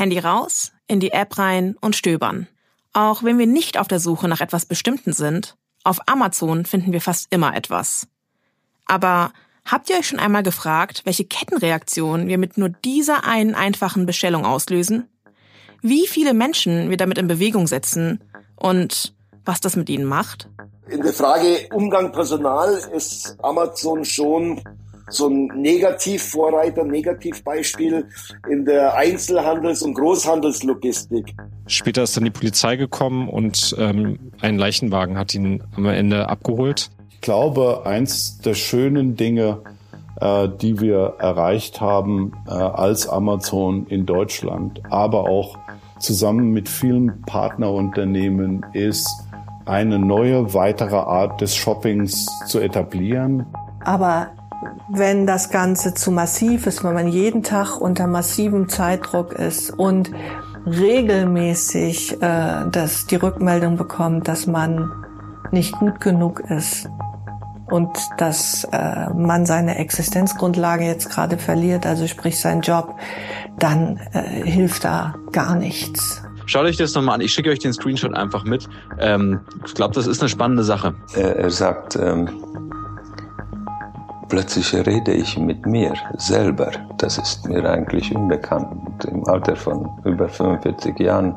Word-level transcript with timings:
Handy 0.00 0.18
raus, 0.18 0.72
in 0.88 0.98
die 0.98 1.12
App 1.12 1.36
rein 1.36 1.76
und 1.80 1.94
stöbern. 1.94 2.48
Auch 2.94 3.22
wenn 3.22 3.38
wir 3.38 3.46
nicht 3.46 3.78
auf 3.78 3.86
der 3.86 4.00
Suche 4.00 4.28
nach 4.28 4.40
etwas 4.40 4.64
Bestimmten 4.64 5.12
sind, 5.12 5.56
auf 5.84 6.00
Amazon 6.06 6.64
finden 6.64 6.92
wir 6.92 7.02
fast 7.02 7.26
immer 7.30 7.54
etwas. 7.54 8.08
Aber 8.86 9.30
habt 9.64 9.90
ihr 9.90 9.96
euch 9.96 10.08
schon 10.08 10.18
einmal 10.18 10.42
gefragt, 10.42 11.02
welche 11.04 11.26
Kettenreaktion 11.26 12.28
wir 12.28 12.38
mit 12.38 12.56
nur 12.56 12.70
dieser 12.70 13.24
einen 13.24 13.54
einfachen 13.54 14.06
Bestellung 14.06 14.46
auslösen? 14.46 15.06
Wie 15.82 16.06
viele 16.06 16.32
Menschen 16.32 16.88
wir 16.88 16.96
damit 16.96 17.18
in 17.18 17.28
Bewegung 17.28 17.66
setzen 17.66 18.24
und 18.56 19.14
was 19.44 19.60
das 19.60 19.76
mit 19.76 19.90
ihnen 19.90 20.04
macht? 20.04 20.48
In 20.88 21.02
der 21.02 21.12
Frage 21.12 21.68
Umgang 21.74 22.10
Personal 22.10 22.74
ist 22.94 23.36
Amazon 23.42 24.04
schon 24.04 24.62
so 25.10 25.28
ein 25.28 25.46
Negativvorreiter, 25.48 26.84
Negativbeispiel 26.84 28.06
in 28.48 28.64
der 28.64 28.96
Einzelhandels- 28.96 29.82
und 29.82 29.94
Großhandelslogistik. 29.94 31.34
Später 31.66 32.04
ist 32.04 32.16
dann 32.16 32.24
die 32.24 32.30
Polizei 32.30 32.76
gekommen 32.76 33.28
und 33.28 33.74
ähm, 33.78 34.18
ein 34.40 34.58
Leichenwagen 34.58 35.18
hat 35.18 35.34
ihn 35.34 35.62
am 35.76 35.86
Ende 35.86 36.28
abgeholt. 36.28 36.90
Ich 37.10 37.20
glaube, 37.20 37.82
eins 37.84 38.38
der 38.38 38.54
schönen 38.54 39.16
Dinge, 39.16 39.60
äh, 40.20 40.48
die 40.48 40.80
wir 40.80 41.16
erreicht 41.18 41.80
haben 41.80 42.32
äh, 42.46 42.50
als 42.50 43.08
Amazon 43.08 43.86
in 43.88 44.06
Deutschland, 44.06 44.80
aber 44.90 45.28
auch 45.28 45.58
zusammen 45.98 46.52
mit 46.52 46.68
vielen 46.68 47.22
Partnerunternehmen, 47.22 48.64
ist 48.72 49.06
eine 49.66 49.98
neue, 49.98 50.54
weitere 50.54 50.96
Art 50.96 51.40
des 51.40 51.54
Shoppings 51.54 52.26
zu 52.46 52.58
etablieren. 52.58 53.46
Aber 53.84 54.30
wenn 54.88 55.26
das 55.26 55.50
Ganze 55.50 55.94
zu 55.94 56.10
massiv 56.10 56.66
ist, 56.66 56.84
wenn 56.84 56.94
man 56.94 57.08
jeden 57.08 57.42
Tag 57.42 57.80
unter 57.80 58.06
massivem 58.06 58.68
Zeitdruck 58.68 59.32
ist 59.32 59.70
und 59.70 60.10
regelmäßig 60.66 62.20
äh, 62.20 62.66
das, 62.70 63.06
die 63.06 63.16
Rückmeldung 63.16 63.76
bekommt, 63.76 64.28
dass 64.28 64.46
man 64.46 64.90
nicht 65.50 65.72
gut 65.72 66.00
genug 66.00 66.40
ist 66.40 66.88
und 67.70 67.90
dass 68.18 68.64
äh, 68.72 69.08
man 69.14 69.46
seine 69.46 69.78
Existenzgrundlage 69.78 70.84
jetzt 70.84 71.08
gerade 71.10 71.38
verliert, 71.38 71.86
also 71.86 72.06
sprich 72.06 72.38
seinen 72.38 72.60
Job, 72.62 72.96
dann 73.58 74.00
äh, 74.12 74.44
hilft 74.44 74.84
da 74.84 75.14
gar 75.32 75.54
nichts. 75.54 76.22
Schaut 76.46 76.64
euch 76.64 76.76
das 76.76 76.94
nochmal 76.94 77.14
an. 77.16 77.20
Ich 77.20 77.32
schicke 77.32 77.50
euch 77.50 77.60
den 77.60 77.72
Screenshot 77.72 78.12
einfach 78.12 78.42
mit. 78.42 78.68
Ähm, 78.98 79.40
ich 79.64 79.74
glaube, 79.74 79.94
das 79.94 80.08
ist 80.08 80.20
eine 80.20 80.28
spannende 80.28 80.64
Sache. 80.64 80.96
Er, 81.14 81.36
er 81.36 81.50
sagt, 81.50 81.94
ähm, 81.94 82.28
plötzlich 84.30 84.72
rede 84.74 85.12
ich 85.12 85.36
mit 85.36 85.66
mir 85.66 85.92
selber. 86.16 86.70
Das 86.96 87.18
ist 87.18 87.46
mir 87.46 87.68
eigentlich 87.68 88.14
unbekannt. 88.14 89.04
Im 89.04 89.26
Alter 89.28 89.56
von 89.56 89.90
über 90.04 90.28
45 90.28 90.98
Jahren 90.98 91.34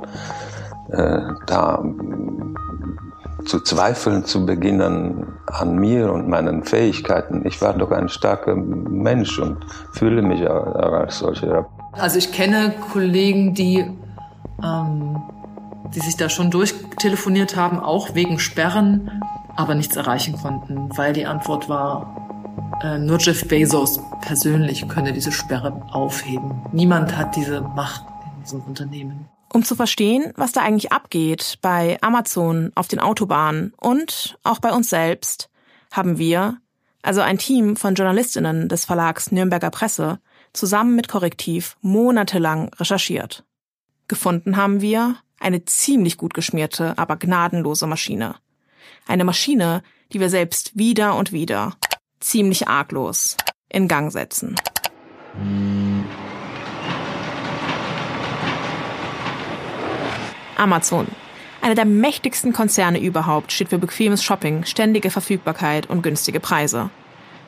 äh, 0.91 1.19
da 1.47 1.83
zu 3.45 3.59
zweifeln 3.59 4.23
zu 4.23 4.45
beginnen 4.45 5.27
an 5.47 5.75
mir 5.75 6.13
und 6.13 6.29
meinen 6.29 6.63
Fähigkeiten. 6.63 7.45
Ich 7.45 7.61
war 7.61 7.73
doch 7.73 7.91
ein 7.91 8.07
starker 8.07 8.55
Mensch 8.55 9.37
und 9.39 9.57
fühle 9.91 10.21
mich 10.21 10.47
auch 10.47 10.75
als 10.75 11.19
solcher. 11.19 11.65
Also 11.93 12.17
ich 12.17 12.31
kenne 12.31 12.73
Kollegen, 12.91 13.53
die, 13.53 13.85
ähm, 14.63 15.21
die 15.93 15.99
sich 15.99 16.15
da 16.15 16.29
schon 16.29 16.51
durchtelefoniert 16.51 17.55
haben, 17.55 17.79
auch 17.79 18.15
wegen 18.15 18.39
Sperren, 18.39 19.21
aber 19.55 19.75
nichts 19.75 19.95
erreichen 19.95 20.37
konnten, 20.41 20.89
weil 20.95 21.13
die 21.13 21.25
Antwort 21.25 21.69
war, 21.69 22.22
nur 22.99 23.19
Jeff 23.19 23.47
Bezos 23.47 23.99
persönlich 24.21 24.87
könne 24.87 25.13
diese 25.13 25.31
Sperre 25.31 25.71
aufheben. 25.91 26.61
Niemand 26.71 27.15
hat 27.15 27.35
diese 27.35 27.61
Macht 27.61 28.03
in 28.25 28.43
diesem 28.43 28.61
Unternehmen. 28.61 29.29
Um 29.53 29.63
zu 29.63 29.75
verstehen, 29.75 30.33
was 30.35 30.51
da 30.51 30.61
eigentlich 30.61 30.91
abgeht 30.91 31.59
bei 31.61 31.97
Amazon 32.01 32.71
auf 32.73 32.87
den 32.87 32.99
Autobahnen 32.99 33.73
und 33.77 34.37
auch 34.43 34.59
bei 34.59 34.71
uns 34.71 34.89
selbst, 34.89 35.49
haben 35.91 36.17
wir, 36.17 36.57
also 37.03 37.21
ein 37.21 37.37
Team 37.37 37.75
von 37.75 37.93
Journalistinnen 37.93 38.67
des 38.67 38.85
Verlags 38.85 39.31
Nürnberger 39.31 39.69
Presse, 39.69 40.19
zusammen 40.53 40.95
mit 40.95 41.07
Korrektiv 41.07 41.77
monatelang 41.81 42.69
recherchiert. 42.79 43.43
Gefunden 44.07 44.57
haben 44.57 44.81
wir 44.81 45.17
eine 45.39 45.65
ziemlich 45.65 46.17
gut 46.17 46.33
geschmierte, 46.33 46.97
aber 46.97 47.17
gnadenlose 47.17 47.85
Maschine. 47.85 48.35
Eine 49.07 49.23
Maschine, 49.23 49.83
die 50.13 50.19
wir 50.19 50.29
selbst 50.29 50.75
wieder 50.77 51.15
und 51.15 51.31
wieder 51.31 51.75
ziemlich 52.23 52.67
arglos 52.67 53.37
in 53.69 53.87
Gang 53.87 54.11
setzen. 54.11 54.55
Amazon. 60.57 61.07
Einer 61.61 61.75
der 61.75 61.85
mächtigsten 61.85 62.53
Konzerne 62.53 62.99
überhaupt 62.99 63.51
steht 63.51 63.69
für 63.69 63.77
bequemes 63.77 64.23
Shopping, 64.23 64.65
ständige 64.65 65.09
Verfügbarkeit 65.09 65.89
und 65.89 66.01
günstige 66.01 66.39
Preise. 66.39 66.89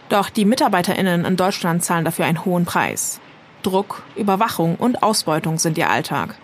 Doch 0.09 0.29
die 0.29 0.45
MitarbeiterInnen 0.45 1.25
in 1.25 1.35
Deutschland 1.35 1.83
zahlen 1.83 2.05
dafür 2.05 2.25
einen 2.25 2.45
hohen 2.45 2.65
Preis. 2.65 3.19
Druck, 3.63 4.03
Überwachung 4.15 4.75
und 4.75 5.03
Ausbeutung 5.03 5.57
sind 5.57 5.77
ihr 5.77 5.89
Alltag. 5.89 6.35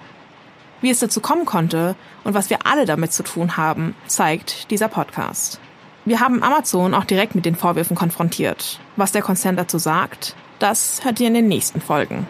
Wie 0.81 0.89
es 0.89 0.99
dazu 0.99 1.21
kommen 1.21 1.45
konnte 1.45 1.95
und 2.23 2.33
was 2.33 2.49
wir 2.49 2.65
alle 2.65 2.85
damit 2.85 3.13
zu 3.13 3.23
tun 3.23 3.55
haben, 3.55 3.95
zeigt 4.07 4.71
dieser 4.71 4.87
Podcast. 4.87 5.59
Wir 6.03 6.19
haben 6.19 6.41
Amazon 6.41 6.95
auch 6.95 7.05
direkt 7.05 7.35
mit 7.35 7.45
den 7.45 7.55
Vorwürfen 7.55 7.95
konfrontiert. 7.95 8.79
Was 8.95 9.11
der 9.11 9.21
Konzern 9.21 9.55
dazu 9.55 9.77
sagt, 9.77 10.35
das 10.57 11.05
hört 11.05 11.19
ihr 11.19 11.27
in 11.27 11.35
den 11.35 11.47
nächsten 11.47 11.79
Folgen. 11.79 12.25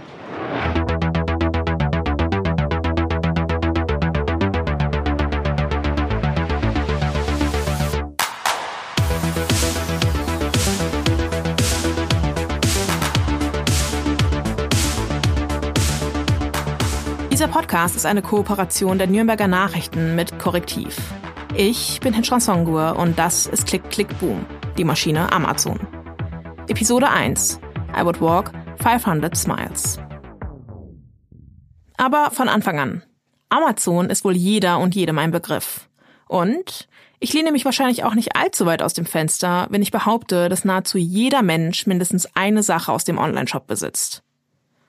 Dieser 17.31 17.47
Podcast 17.47 17.95
ist 17.95 18.05
eine 18.05 18.21
Kooperation 18.21 18.97
der 18.97 19.07
Nürnberger 19.07 19.47
Nachrichten 19.47 20.15
mit 20.15 20.37
Korrektiv. 20.39 20.97
Ich 21.55 21.99
bin 21.99 22.13
Hinchran 22.13 22.39
Songur 22.39 22.95
und 22.97 23.19
das 23.19 23.45
ist 23.45 23.67
Click 23.67 23.89
Click 23.89 24.17
Boom, 24.19 24.45
die 24.77 24.85
Maschine 24.85 25.33
Amazon. 25.33 25.77
Episode 26.69 27.09
1. 27.09 27.59
I 27.93 28.05
would 28.05 28.21
walk 28.21 28.53
500 28.81 29.35
Smiles. 29.35 29.99
Aber 31.97 32.31
von 32.31 32.47
Anfang 32.47 32.79
an. 32.79 33.03
Amazon 33.49 34.09
ist 34.09 34.23
wohl 34.23 34.35
jeder 34.35 34.79
und 34.79 34.95
jedem 34.95 35.17
ein 35.17 35.31
Begriff. 35.31 35.89
Und 36.29 36.87
ich 37.19 37.33
lehne 37.33 37.51
mich 37.51 37.65
wahrscheinlich 37.65 38.05
auch 38.05 38.15
nicht 38.15 38.37
allzu 38.37 38.65
weit 38.65 38.81
aus 38.81 38.93
dem 38.93 39.05
Fenster, 39.05 39.67
wenn 39.69 39.81
ich 39.81 39.91
behaupte, 39.91 40.47
dass 40.47 40.63
nahezu 40.63 40.97
jeder 40.97 41.41
Mensch 41.41 41.85
mindestens 41.85 42.29
eine 42.33 42.63
Sache 42.63 42.93
aus 42.93 43.03
dem 43.03 43.17
Onlineshop 43.17 43.67
besitzt. 43.67 44.23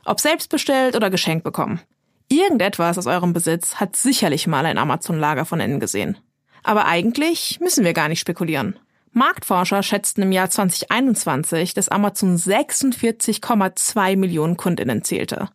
Ob 0.04 0.20
selbst 0.20 0.48
bestellt 0.48 0.94
oder 0.94 1.10
geschenkt 1.10 1.42
bekommen. 1.42 1.80
Irgendetwas 2.28 2.98
aus 2.98 3.08
eurem 3.08 3.32
Besitz 3.32 3.74
hat 3.74 3.96
sicherlich 3.96 4.46
mal 4.46 4.64
ein 4.64 4.78
Amazon-Lager 4.78 5.44
von 5.44 5.58
innen 5.58 5.80
gesehen. 5.80 6.18
Aber 6.62 6.86
eigentlich 6.86 7.58
müssen 7.60 7.84
wir 7.84 7.92
gar 7.92 8.08
nicht 8.08 8.20
spekulieren. 8.20 8.78
Marktforscher 9.12 9.82
schätzten 9.82 10.22
im 10.22 10.32
Jahr 10.32 10.48
2021, 10.48 11.74
dass 11.74 11.88
Amazon 11.88 12.36
46,2 12.36 14.16
Millionen 14.16 14.56
Kundinnen 14.56 15.04
zählte. 15.04 15.48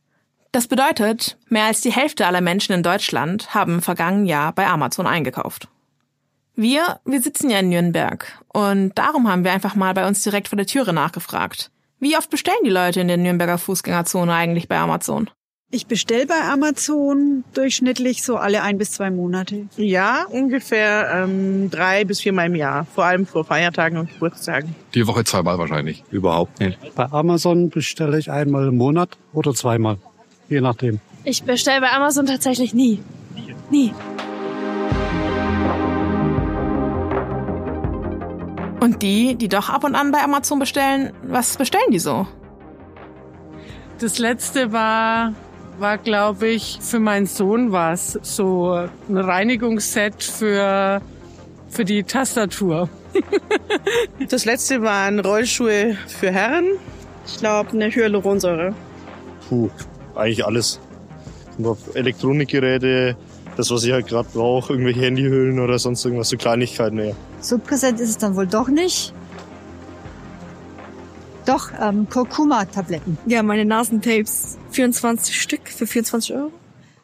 Das 0.51 0.67
bedeutet, 0.67 1.37
mehr 1.49 1.65
als 1.65 1.81
die 1.81 1.91
Hälfte 1.91 2.27
aller 2.27 2.41
Menschen 2.41 2.73
in 2.73 2.83
Deutschland 2.83 3.53
haben 3.53 3.75
im 3.75 3.81
vergangenen 3.81 4.25
Jahr 4.25 4.53
bei 4.53 4.67
Amazon 4.67 5.07
eingekauft. 5.07 5.67
Wir, 6.55 6.99
wir 7.05 7.21
sitzen 7.21 7.49
ja 7.49 7.59
in 7.59 7.69
Nürnberg 7.69 8.39
und 8.53 8.97
darum 8.97 9.27
haben 9.27 9.43
wir 9.43 9.51
einfach 9.51 9.75
mal 9.75 9.93
bei 9.93 10.07
uns 10.07 10.23
direkt 10.23 10.47
vor 10.47 10.57
der 10.57 10.65
Türe 10.65 10.93
nachgefragt. 10.93 11.69
Wie 11.99 12.17
oft 12.17 12.29
bestellen 12.29 12.57
die 12.63 12.71
Leute 12.71 13.01
in 13.01 13.07
der 13.07 13.17
Nürnberger 13.17 13.57
Fußgängerzone 13.57 14.33
eigentlich 14.33 14.67
bei 14.67 14.77
Amazon? 14.77 15.29
Ich 15.69 15.85
bestelle 15.85 16.25
bei 16.25 16.39
Amazon 16.49 17.43
durchschnittlich 17.53 18.23
so 18.23 18.37
alle 18.37 18.61
ein 18.63 18.77
bis 18.77 18.91
zwei 18.91 19.11
Monate. 19.11 19.67
Ja, 19.75 20.25
ungefähr 20.29 21.11
ähm, 21.13 21.69
drei 21.69 22.05
bis 22.05 22.21
viermal 22.21 22.45
im 22.45 22.55
Jahr. 22.55 22.85
Vor 22.85 23.03
allem 23.03 23.25
vor 23.25 23.43
Feiertagen 23.43 23.97
und 23.97 24.09
Geburtstagen. 24.13 24.73
Die 24.93 25.05
Woche 25.07 25.25
zweimal 25.25 25.57
wahrscheinlich. 25.57 26.05
Überhaupt 26.09 26.61
nicht. 26.61 26.95
Bei 26.95 27.11
Amazon 27.11 27.69
bestelle 27.69 28.17
ich 28.17 28.31
einmal 28.31 28.69
im 28.69 28.77
Monat 28.77 29.17
oder 29.33 29.53
zweimal. 29.53 29.97
Je 30.47 30.61
nachdem. 30.61 31.01
Ich 31.25 31.43
bestelle 31.43 31.81
bei 31.81 31.91
Amazon 31.91 32.25
tatsächlich 32.27 32.73
nie. 32.73 33.03
Nie. 33.69 33.93
Und 38.79 39.01
die, 39.01 39.35
die 39.35 39.49
doch 39.49 39.67
ab 39.67 39.83
und 39.83 39.95
an 39.95 40.13
bei 40.13 40.23
Amazon 40.23 40.59
bestellen, 40.59 41.11
was 41.23 41.57
bestellen 41.57 41.91
die 41.91 41.99
so? 41.99 42.25
Das 43.99 44.17
letzte 44.17 44.71
war 44.71 45.33
war, 45.79 45.97
glaube 45.97 46.47
ich, 46.47 46.79
für 46.81 46.99
meinen 46.99 47.25
Sohn 47.25 47.71
was 47.71 48.19
so 48.21 48.87
ein 49.09 49.17
Reinigungsset 49.17 50.23
für, 50.23 51.01
für 51.69 51.85
die 51.85 52.03
Tastatur. 52.03 52.89
das 54.29 54.45
letzte 54.45 54.81
waren 54.81 55.19
Rollschuhe 55.19 55.97
für 56.07 56.31
Herren. 56.31 56.65
Ich 57.25 57.37
glaube, 57.37 57.71
eine 57.71 57.89
Hyaluronsäure. 57.89 58.73
Puh, 59.49 59.69
eigentlich 60.15 60.45
alles. 60.45 60.79
Elektronikgeräte, 61.95 63.17
das, 63.55 63.71
was 63.71 63.83
ich 63.83 63.91
halt 63.91 64.07
gerade 64.07 64.29
brauche, 64.31 64.73
irgendwelche 64.73 65.01
Handyhüllen 65.01 65.59
oder 65.59 65.79
sonst 65.79 66.05
irgendwas, 66.05 66.29
so 66.29 66.37
Kleinigkeiten 66.37 66.95
mehr. 66.95 67.15
So 67.41 67.57
präsent 67.57 67.99
ist 67.99 68.09
es 68.09 68.17
dann 68.17 68.35
wohl 68.35 68.47
doch 68.47 68.67
nicht. 68.67 69.13
Doch, 71.47 71.71
ähm, 71.81 72.07
Kurkuma-Tabletten. 72.09 73.17
Ja, 73.25 73.41
meine 73.41 73.63
Nasentapes. 73.63 74.57
24 74.77 75.41
Stück 75.41 75.69
für 75.69 75.87
24 75.87 76.35
Euro. 76.35 76.51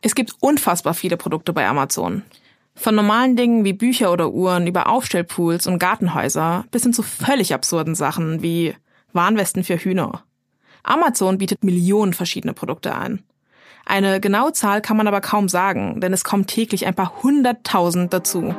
Es 0.02 0.14
gibt 0.14 0.36
unfassbar 0.42 0.94
viele 0.94 1.18
Produkte 1.18 1.54
bei 1.54 1.68
Amazon. 1.68 2.22
Von 2.75 2.94
normalen 2.94 3.36
Dingen 3.36 3.66
wie 3.66 3.74
Bücher 3.74 4.12
oder 4.12 4.31
Uhren 4.31 4.68
über 4.68 4.90
Aufstellpools 4.90 5.66
und 5.66 5.80
Gartenhäuser 5.80 6.66
bis 6.70 6.84
hin 6.84 6.94
zu 6.94 7.02
völlig 7.02 7.52
absurden 7.52 7.96
Sachen 7.96 8.44
wie 8.44 8.75
Warnwesten 9.12 9.64
für 9.64 9.78
Hühner. 9.78 10.24
Amazon 10.84 11.40
bietet 11.40 11.64
Millionen 11.64 12.14
verschiedene 12.14 12.54
Produkte 12.54 12.94
an. 12.94 13.24
Eine 13.88 14.22
genaue 14.22 14.54
Zahl 14.54 14.80
kann 14.80 14.96
man 14.96 15.08
aber 15.08 15.22
kaum 15.22 15.50
sagen, 15.50 16.00
denn 16.00 16.14
es 16.14 16.24
kommen 16.24 16.46
täglich 16.46 16.86
ein 16.86 16.94
paar 16.94 17.24
hunderttausend 17.24 18.14
dazu. 18.14 18.54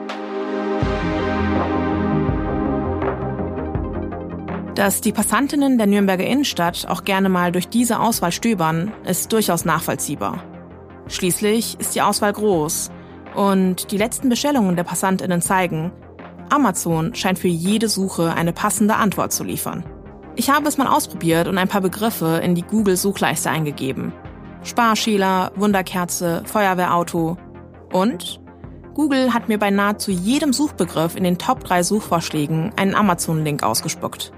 Dass 4.75 5.01
die 5.01 5.13
Passantinnen 5.13 5.79
der 5.79 5.87
Nürnberger 5.87 6.27
Innenstadt 6.27 6.87
auch 6.89 7.05
gerne 7.05 7.29
mal 7.29 7.53
durch 7.53 7.69
diese 7.69 8.01
Auswahl 8.01 8.33
stöbern, 8.33 8.93
ist 9.05 9.33
durchaus 9.33 9.65
nachvollziehbar. 9.65 10.43
Schließlich 11.07 11.79
ist 11.79 11.95
die 11.95 12.03
Auswahl 12.03 12.33
groß 12.33 12.91
und 13.37 13.93
die 13.93 13.99
letzten 13.99 14.29
Bestellungen 14.29 14.75
der 14.75 14.83
Passantinnen 14.83 15.41
zeigen, 15.41 15.93
Amazon 16.51 17.15
scheint 17.15 17.39
für 17.39 17.49
jede 17.49 17.89
Suche 17.89 18.33
eine 18.35 18.53
passende 18.53 18.97
Antwort 18.97 19.33
zu 19.33 19.45
liefern. 19.45 19.85
Ich 20.35 20.51
habe 20.51 20.67
es 20.67 20.77
mal 20.77 20.89
ausprobiert 20.89 21.47
und 21.47 21.57
ein 21.57 21.69
paar 21.69 21.81
Begriffe 21.81 22.41
in 22.43 22.57
die 22.57 22.63
Google-Suchleiste 22.63 23.51
eingegeben. 23.51 24.13
Sparschäler, 24.65 25.53
Wunderkerze, 25.55 26.43
Feuerwehrauto 26.47 27.37
und 27.93 28.41
Google 28.95 29.33
hat 29.35 29.49
mir 29.49 29.59
bei 29.59 29.71
nahezu 29.71 30.11
jedem 30.11 30.53
Suchbegriff 30.53 31.15
in 31.15 31.25
den 31.25 31.39
Top 31.39 31.63
3 31.63 31.85
Suchvorschlägen 31.85 32.73
einen 32.77 32.95
Amazon-Link 32.95 33.63
ausgespuckt. 33.63 34.33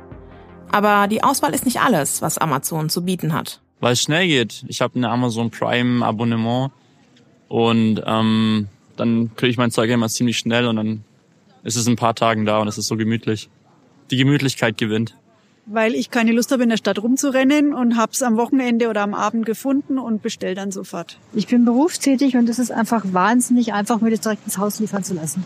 Aber 0.71 1.09
die 1.09 1.23
Auswahl 1.23 1.55
ist 1.55 1.65
nicht 1.65 1.81
alles, 1.81 2.23
was 2.23 2.39
Amazon 2.39 2.89
zu 2.89 3.03
bieten 3.03 3.33
hat. 3.33 3.61
Weil 3.81 3.93
es 3.93 4.03
schnell 4.03 4.27
geht. 4.27 4.65
Ich 4.69 4.81
habe 4.81 4.99
ein 4.99 5.05
Amazon 5.05 5.51
Prime 5.51 6.05
Abonnement 6.05 6.71
und 7.49 8.03
ähm, 8.05 8.69
dann 8.97 9.31
kriege 9.37 9.51
ich 9.51 9.59
mein 9.59 9.71
Zeug 9.71 9.91
immer 9.91 10.09
ziemlich 10.09 10.39
schnell 10.39 10.67
und 10.67 10.77
dann 10.77 11.05
ist 11.63 11.77
es 11.77 11.87
in 11.87 11.95
ein 11.95 11.97
paar 11.97 12.15
Tagen 12.15 12.47
da 12.47 12.59
und 12.59 12.69
es 12.69 12.79
ist 12.79 12.87
so 12.87 12.97
gemütlich. 12.97 13.49
Die 14.11 14.17
Gemütlichkeit 14.17 14.79
gewinnt. 14.79 15.17
Weil 15.67 15.95
ich 15.95 16.11
keine 16.11 16.31
Lust 16.31 16.53
habe, 16.53 16.63
in 16.63 16.69
der 16.69 16.77
Stadt 16.77 17.03
rumzurennen 17.03 17.75
und 17.75 17.97
hab's 17.97 18.23
am 18.23 18.37
Wochenende 18.37 18.89
oder 18.89 19.03
am 19.03 19.15
Abend 19.15 19.45
gefunden 19.45 19.99
und 19.99 20.23
bestell 20.23 20.55
dann 20.55 20.71
sofort. 20.71 21.19
Ich 21.35 21.49
bin 21.49 21.65
berufstätig 21.65 22.37
und 22.37 22.49
es 22.49 22.61
ist 22.61 22.71
einfach 22.71 23.05
wahnsinnig 23.13 23.73
einfach, 23.73 24.01
mir 24.01 24.11
das 24.11 24.21
direkt 24.21 24.45
ins 24.47 24.59
Haus 24.59 24.79
liefern 24.79 25.03
zu 25.03 25.15
lassen. 25.15 25.45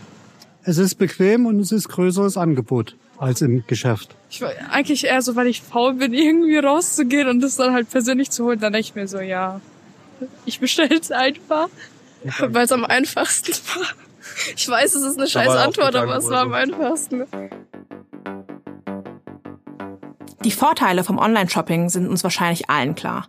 Es 0.63 0.77
ist 0.77 0.95
bequem 0.95 1.47
und 1.47 1.59
es 1.59 1.71
ist 1.71 1.89
größeres 1.89 2.37
Angebot 2.37 2.95
als 3.21 3.41
im 3.41 3.63
Geschäft. 3.67 4.15
Ich 4.31 4.41
war 4.41 4.51
eigentlich 4.71 5.05
eher 5.05 5.21
so, 5.21 5.35
weil 5.35 5.47
ich 5.47 5.61
faul 5.61 5.93
bin, 5.93 6.13
irgendwie 6.13 6.57
rauszugehen 6.57 7.29
und 7.29 7.39
das 7.41 7.55
dann 7.55 7.73
halt 7.73 7.89
persönlich 7.89 8.31
zu 8.31 8.45
holen. 8.45 8.59
Dann 8.59 8.73
denke 8.73 8.87
ich 8.87 8.95
mir 8.95 9.07
so, 9.07 9.19
ja, 9.19 9.61
ich 10.45 10.59
bestelle 10.59 10.97
es 10.99 11.11
einfach, 11.11 11.69
weil 12.39 12.65
es 12.65 12.71
am 12.71 12.83
einfachsten 12.83 13.53
war. 13.75 13.87
Ich 14.55 14.67
weiß, 14.67 14.95
es 14.95 15.03
ist 15.03 15.17
eine 15.17 15.27
scheiß 15.27 15.49
Antwort, 15.49 15.95
aber 15.95 16.15
es 16.15 16.29
war 16.29 16.41
am 16.41 16.53
einfachsten. 16.53 17.25
Die 20.43 20.51
Vorteile 20.51 21.03
vom 21.03 21.19
Online-Shopping 21.19 21.89
sind 21.89 22.07
uns 22.07 22.23
wahrscheinlich 22.23 22.69
allen 22.69 22.95
klar. 22.95 23.27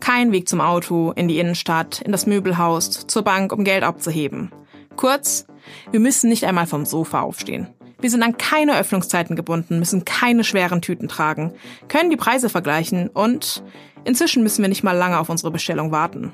Kein 0.00 0.32
Weg 0.32 0.48
zum 0.48 0.60
Auto, 0.60 1.12
in 1.12 1.28
die 1.28 1.38
Innenstadt, 1.38 2.00
in 2.00 2.12
das 2.12 2.26
Möbelhaus, 2.26 3.06
zur 3.06 3.22
Bank, 3.22 3.52
um 3.52 3.64
Geld 3.64 3.82
abzuheben. 3.82 4.52
Kurz, 4.96 5.46
wir 5.90 6.00
müssen 6.00 6.28
nicht 6.30 6.44
einmal 6.44 6.66
vom 6.66 6.84
Sofa 6.84 7.20
aufstehen. 7.20 7.68
Wir 8.00 8.10
sind 8.10 8.22
an 8.22 8.36
keine 8.36 8.78
Öffnungszeiten 8.78 9.36
gebunden, 9.36 9.78
müssen 9.78 10.04
keine 10.04 10.44
schweren 10.44 10.82
Tüten 10.82 11.08
tragen, 11.08 11.52
können 11.88 12.10
die 12.10 12.16
Preise 12.16 12.48
vergleichen 12.48 13.08
und 13.08 13.62
inzwischen 14.04 14.42
müssen 14.42 14.62
wir 14.62 14.68
nicht 14.68 14.84
mal 14.84 14.96
lange 14.96 15.18
auf 15.18 15.28
unsere 15.28 15.50
Bestellung 15.50 15.90
warten. 15.90 16.32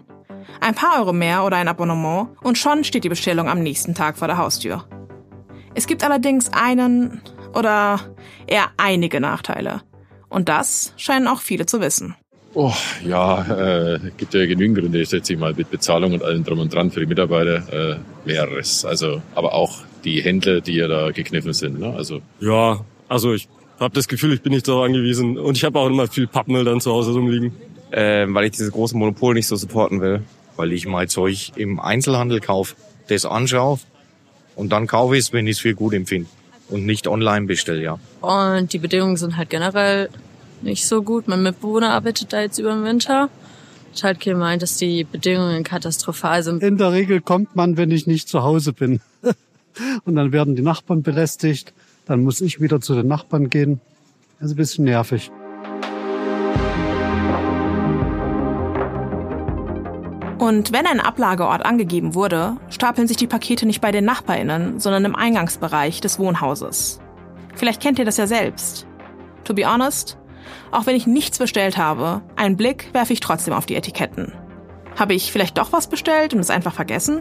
Ein 0.60 0.74
paar 0.74 0.98
Euro 0.98 1.12
mehr 1.12 1.44
oder 1.44 1.56
ein 1.56 1.68
Abonnement 1.68 2.30
und 2.42 2.58
schon 2.58 2.84
steht 2.84 3.04
die 3.04 3.08
Bestellung 3.08 3.48
am 3.48 3.62
nächsten 3.62 3.94
Tag 3.94 4.18
vor 4.18 4.28
der 4.28 4.38
Haustür. 4.38 4.84
Es 5.74 5.86
gibt 5.86 6.02
allerdings 6.04 6.52
einen 6.52 7.20
oder 7.54 8.00
eher 8.46 8.70
einige 8.76 9.20
Nachteile. 9.20 9.82
Und 10.28 10.48
das 10.48 10.92
scheinen 10.96 11.28
auch 11.28 11.40
viele 11.40 11.66
zu 11.66 11.80
wissen. 11.80 12.14
Oh, 12.54 12.72
ja, 13.04 13.94
äh, 13.94 14.00
gibt 14.16 14.34
ja 14.34 14.44
genügend 14.44 14.78
Gründe, 14.78 15.06
schätze 15.06 15.34
ich 15.34 15.38
mal, 15.38 15.54
mit 15.54 15.70
Bezahlung 15.70 16.14
und 16.14 16.24
allem 16.24 16.42
drum 16.42 16.58
und 16.58 16.74
dran 16.74 16.90
für 16.90 17.00
die 17.00 17.06
Mitarbeiter, 17.06 17.92
äh, 17.92 17.96
mehreres. 18.24 18.84
Also, 18.84 19.22
aber 19.36 19.54
auch 19.54 19.82
die 20.05 20.20
Händler, 20.23 20.61
die 20.61 20.75
ja 20.75 20.88
da 20.88 21.11
gekniffen 21.11 21.52
sind. 21.52 21.79
Ne? 21.81 21.93
Also 21.94 22.20
Ja, 22.41 22.85
also 23.08 23.32
ich 23.35 23.49
habe 23.79 23.94
das 23.94 24.08
Gefühl, 24.08 24.32
ich 24.35 24.43
bin 24.43 24.52
nicht 24.52 24.67
darauf 24.69 24.85
angewiesen 24.85 25.38
und 25.38 25.56
ich 25.56 25.64
habe 25.64 25.79
auch 25.79 25.87
immer 25.88 26.06
viel 26.06 26.26
Pappmüll 26.26 26.64
dann 26.64 26.81
zu 26.81 26.93
Hause 26.93 27.12
rumliegen. 27.12 27.52
Ähm, 27.93 28.35
weil 28.35 28.44
ich 28.44 28.52
dieses 28.52 28.70
große 28.70 28.97
Monopol 28.97 29.35
nicht 29.35 29.49
so 29.49 29.56
supporten 29.56 30.00
will. 30.00 30.23
weil 30.56 30.73
ich 30.73 30.87
mein 30.87 31.08
Zeug 31.08 31.52
im 31.56 31.81
Einzelhandel 31.81 32.41
kaufe, 32.41 32.76
das 33.08 33.25
anschaue 33.25 33.79
und 34.56 34.70
dann 34.73 34.87
kaufe 34.87 35.17
ich 35.17 35.20
es, 35.25 35.32
wenn 35.32 35.47
ich 35.47 35.56
es 35.56 35.61
für 35.61 35.75
gut 35.75 35.94
empfinde 35.94 36.29
und 36.69 36.85
nicht 36.85 37.08
online 37.08 37.47
bestelle, 37.47 37.82
ja. 37.82 37.99
Und 38.20 38.73
die 38.73 38.79
Bedingungen 38.79 39.17
sind 39.17 39.37
halt 39.37 39.49
generell 39.50 40.11
nicht 40.62 40.87
so 40.87 41.02
gut. 41.02 41.29
Mein 41.29 41.43
Mitbewohner 41.43 41.91
arbeitet 41.91 42.32
da 42.32 42.43
jetzt 42.43 42.58
über 42.58 42.75
den 42.75 42.85
Winter. 42.85 43.31
Hat 43.93 44.02
halt 44.02 44.20
gemeint, 44.20 44.62
dass 44.62 44.76
die 44.76 45.05
Bedingungen 45.05 45.64
katastrophal 45.64 46.43
sind. 46.43 46.62
In 46.62 46.76
der 46.76 46.93
Regel 46.93 47.20
kommt 47.20 47.56
man, 47.56 47.76
wenn 47.76 47.91
ich 47.91 48.06
nicht 48.06 48.29
zu 48.29 48.43
Hause 48.43 48.73
bin. 48.73 49.00
Und 50.05 50.17
dann 50.17 50.32
werden 50.32 50.56
die 50.56 50.62
Nachbarn 50.62 51.02
belästigt. 51.02 51.72
Dann 52.06 52.22
muss 52.22 52.40
ich 52.40 52.61
wieder 52.61 52.81
zu 52.81 52.94
den 52.94 53.06
Nachbarn 53.06 53.50
gehen. 53.50 53.81
Das 54.38 54.46
ist 54.46 54.55
ein 54.55 54.56
bisschen 54.56 54.84
nervig. 54.84 55.31
Und 60.38 60.72
wenn 60.72 60.87
ein 60.87 61.00
Ablageort 61.00 61.67
angegeben 61.67 62.14
wurde, 62.14 62.56
stapeln 62.70 63.06
sich 63.06 63.19
die 63.19 63.26
Pakete 63.26 63.67
nicht 63.67 63.82
bei 63.82 63.93
den 63.93 64.06
NachbarInnen, 64.06 64.81
sondern 64.81 65.05
im 65.05 65.14
Eingangsbereich 65.14 66.00
des 66.00 66.19
Wohnhauses. 66.19 66.99
Vielleicht 67.55 67.82
kennt 67.82 67.99
ihr 67.99 68.06
das 68.06 68.16
ja 68.16 68.26
selbst. 68.26 68.87
To 69.44 69.52
be 69.52 69.70
honest, 69.70 70.16
auch 70.70 70.87
wenn 70.87 70.96
ich 70.96 71.06
nichts 71.06 71.38
bestellt 71.38 71.76
habe, 71.76 72.23
einen 72.37 72.56
Blick 72.56 72.88
werfe 72.93 73.12
ich 73.12 73.20
trotzdem 73.20 73.52
auf 73.52 73.66
die 73.66 73.76
Etiketten. 73.76 74.32
Habe 74.99 75.14
ich 75.14 75.31
vielleicht 75.31 75.58
doch 75.58 75.73
was 75.73 75.88
bestellt 75.88 76.32
und 76.32 76.40
es 76.40 76.50
einfach 76.50 76.73
vergessen? 76.73 77.20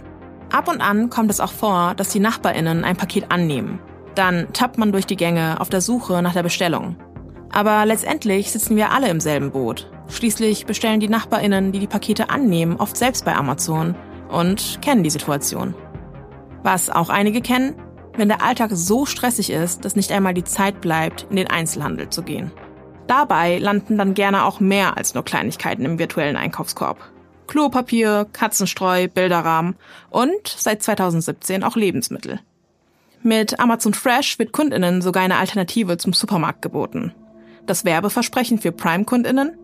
Ab 0.51 0.67
und 0.67 0.81
an 0.81 1.09
kommt 1.09 1.29
es 1.29 1.39
auch 1.39 1.51
vor, 1.51 1.93
dass 1.95 2.09
die 2.09 2.19
NachbarInnen 2.19 2.83
ein 2.83 2.97
Paket 2.97 3.31
annehmen. 3.31 3.79
Dann 4.15 4.51
tappt 4.53 4.77
man 4.77 4.91
durch 4.91 5.05
die 5.05 5.15
Gänge 5.15 5.61
auf 5.61 5.69
der 5.69 5.81
Suche 5.81 6.21
nach 6.21 6.33
der 6.33 6.43
Bestellung. 6.43 6.95
Aber 7.51 7.85
letztendlich 7.85 8.51
sitzen 8.51 8.75
wir 8.75 8.91
alle 8.91 9.09
im 9.09 9.19
selben 9.19 9.51
Boot. 9.51 9.89
Schließlich 10.07 10.65
bestellen 10.65 10.99
die 10.99 11.07
NachbarInnen, 11.07 11.71
die 11.71 11.79
die 11.79 11.87
Pakete 11.87 12.29
annehmen, 12.29 12.77
oft 12.77 12.97
selbst 12.97 13.25
bei 13.25 13.35
Amazon 13.35 13.95
und 14.29 14.79
kennen 14.81 15.03
die 15.03 15.09
Situation. 15.09 15.75
Was 16.63 16.89
auch 16.89 17.09
einige 17.09 17.41
kennen, 17.41 17.75
wenn 18.15 18.27
der 18.27 18.43
Alltag 18.43 18.71
so 18.73 19.05
stressig 19.05 19.51
ist, 19.51 19.85
dass 19.85 19.95
nicht 19.95 20.11
einmal 20.11 20.33
die 20.33 20.43
Zeit 20.43 20.81
bleibt, 20.81 21.27
in 21.29 21.35
den 21.35 21.49
Einzelhandel 21.49 22.09
zu 22.09 22.23
gehen. 22.23 22.51
Dabei 23.07 23.57
landen 23.59 23.97
dann 23.97 24.13
gerne 24.13 24.45
auch 24.45 24.59
mehr 24.59 24.97
als 24.97 25.13
nur 25.13 25.23
Kleinigkeiten 25.23 25.85
im 25.85 25.99
virtuellen 25.99 26.35
Einkaufskorb. 26.35 26.97
Klopapier, 27.49 28.27
Katzenstreu, 28.31 29.07
Bilderrahmen 29.07 29.75
und 30.11 30.47
seit 30.47 30.83
2017 30.83 31.63
auch 31.63 31.75
Lebensmittel. 31.75 32.39
Mit 33.23 33.59
Amazon 33.59 33.95
Fresh 33.95 34.37
wird 34.37 34.51
Kundinnen 34.51 35.01
sogar 35.01 35.23
eine 35.23 35.37
Alternative 35.37 35.97
zum 35.97 36.13
Supermarkt 36.13 36.61
geboten. 36.61 37.11
Das 37.65 37.85
Werbeversprechen 37.85 38.59
für 38.59 38.71
Prime-Kundinnen? 38.71 39.57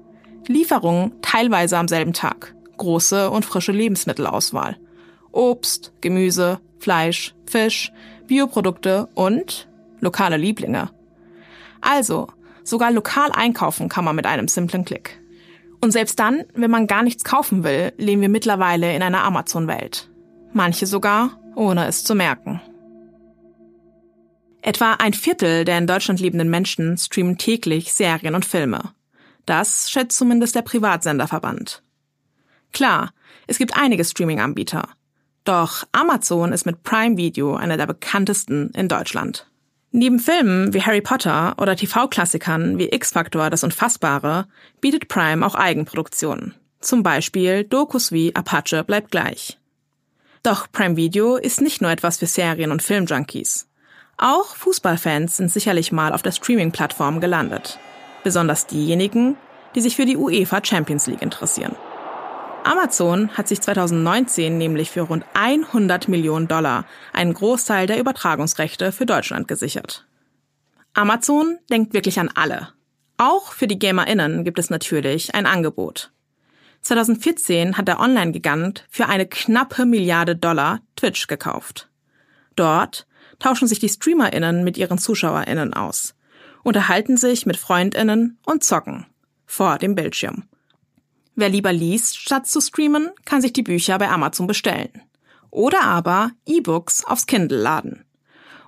Lieferungen 0.47 1.13
teilweise 1.21 1.77
am 1.77 1.87
selben 1.87 2.13
Tag. 2.13 2.55
Große 2.77 3.29
und 3.29 3.45
frische 3.45 3.71
Lebensmittelauswahl. 3.71 4.77
Obst, 5.31 5.93
Gemüse, 6.01 6.59
Fleisch, 6.79 7.35
Fisch, 7.45 7.91
Bioprodukte 8.25 9.09
und 9.13 9.69
lokale 9.99 10.37
Lieblinge. 10.37 10.89
Also, 11.81 12.29
sogar 12.63 12.89
lokal 12.91 13.31
einkaufen 13.31 13.89
kann 13.89 14.05
man 14.05 14.15
mit 14.15 14.25
einem 14.25 14.47
simplen 14.47 14.85
Klick. 14.85 15.21
Und 15.85 15.91
selbst 15.91 16.17
dann, 16.17 16.45
wenn 16.55 16.71
man 16.71 16.87
gar 16.87 17.03
nichts 17.03 17.23
kaufen 17.23 17.63
will, 17.63 17.93
leben 17.97 18.19
wir 18.19 18.27
mittlerweile 18.27 18.95
in 18.95 19.03
einer 19.03 19.23
Amazon-Welt. 19.23 20.09
Manche 20.51 20.87
sogar, 20.87 21.39
ohne 21.53 21.85
es 21.85 22.03
zu 22.03 22.15
merken. 22.15 22.59
Etwa 24.63 24.93
ein 24.93 25.13
Viertel 25.13 25.63
der 25.63 25.77
in 25.77 25.85
Deutschland 25.85 26.19
lebenden 26.19 26.49
Menschen 26.49 26.97
streamen 26.97 27.37
täglich 27.37 27.93
Serien 27.93 28.33
und 28.33 28.45
Filme. 28.45 28.95
Das 29.45 29.91
schätzt 29.91 30.17
zumindest 30.17 30.55
der 30.55 30.63
Privatsenderverband. 30.63 31.83
Klar, 32.73 33.13
es 33.45 33.59
gibt 33.59 33.77
einige 33.77 34.03
Streaming-Anbieter. 34.03 34.89
Doch 35.43 35.83
Amazon 35.91 36.51
ist 36.51 36.65
mit 36.65 36.81
Prime 36.81 37.15
Video 37.15 37.55
einer 37.55 37.77
der 37.77 37.85
bekanntesten 37.85 38.71
in 38.71 38.87
Deutschland. 38.87 39.45
Neben 39.97 40.19
Filmen 40.19 40.73
wie 40.73 40.81
Harry 40.81 40.99
Potter 40.99 41.55
oder 41.57 41.77
TV-Klassikern 41.77 42.77
wie 42.77 42.89
X-Factor 42.89 43.49
Das 43.49 43.63
Unfassbare 43.63 44.45
bietet 44.81 45.07
Prime 45.07 45.45
auch 45.45 45.55
Eigenproduktionen. 45.55 46.53
Zum 46.81 47.01
Beispiel 47.01 47.63
Dokus 47.63 48.11
wie 48.11 48.35
Apache 48.35 48.83
bleibt 48.83 49.11
gleich. 49.11 49.57
Doch 50.43 50.69
Prime 50.69 50.97
Video 50.97 51.37
ist 51.37 51.61
nicht 51.61 51.81
nur 51.81 51.91
etwas 51.91 52.17
für 52.17 52.25
Serien- 52.25 52.71
und 52.71 52.83
Filmjunkies. 52.83 53.69
Auch 54.17 54.57
Fußballfans 54.57 55.37
sind 55.37 55.49
sicherlich 55.49 55.93
mal 55.93 56.11
auf 56.11 56.21
der 56.21 56.33
Streaming-Plattform 56.33 57.21
gelandet. 57.21 57.79
Besonders 58.25 58.67
diejenigen, 58.67 59.37
die 59.75 59.81
sich 59.81 59.95
für 59.95 60.05
die 60.05 60.17
UEFA 60.17 60.59
Champions 60.61 61.07
League 61.07 61.21
interessieren. 61.21 61.73
Amazon 62.65 63.29
hat 63.37 63.47
sich 63.47 63.61
2019 63.61 64.57
nämlich 64.57 64.89
für 64.89 65.01
rund 65.01 65.23
100 65.35 66.07
Millionen 66.07 66.47
Dollar 66.47 66.85
einen 67.13 67.35
Großteil 67.35 67.85
der 67.85 67.99
Übertragungsrechte 67.99 68.91
für 68.91 69.05
Deutschland 69.05 69.47
gesichert. 69.47 70.07
Amazon 70.95 71.59
denkt 71.69 71.93
wirklich 71.93 72.19
an 72.19 72.31
alle. 72.33 72.69
Auch 73.17 73.53
für 73.53 73.67
die 73.67 73.77
GamerInnen 73.77 74.43
gibt 74.43 74.57
es 74.57 74.71
natürlich 74.71 75.35
ein 75.35 75.45
Angebot. 75.45 76.11
2014 76.81 77.77
hat 77.77 77.87
der 77.87 77.99
Online-Gigant 77.99 78.87
für 78.89 79.05
eine 79.05 79.27
knappe 79.27 79.85
Milliarde 79.85 80.35
Dollar 80.35 80.79
Twitch 80.95 81.27
gekauft. 81.27 81.91
Dort 82.55 83.05
tauschen 83.37 83.67
sich 83.67 83.77
die 83.77 83.89
StreamerInnen 83.89 84.63
mit 84.63 84.79
ihren 84.79 84.97
ZuschauerInnen 84.97 85.75
aus, 85.75 86.15
unterhalten 86.63 87.15
sich 87.15 87.45
mit 87.45 87.57
FreundInnen 87.57 88.39
und 88.43 88.63
zocken. 88.63 89.05
Vor 89.45 89.77
dem 89.77 89.93
Bildschirm. 89.93 90.45
Wer 91.35 91.49
lieber 91.49 91.73
liest, 91.73 92.17
statt 92.17 92.47
zu 92.47 92.61
streamen, 92.61 93.11
kann 93.25 93.41
sich 93.41 93.53
die 93.53 93.63
Bücher 93.63 93.97
bei 93.97 94.09
Amazon 94.09 94.47
bestellen. 94.47 95.01
Oder 95.51 95.83
aber 95.83 96.31
E-Books 96.45 97.05
aufs 97.05 97.27
Kindle 97.27 97.57
laden. 97.57 98.05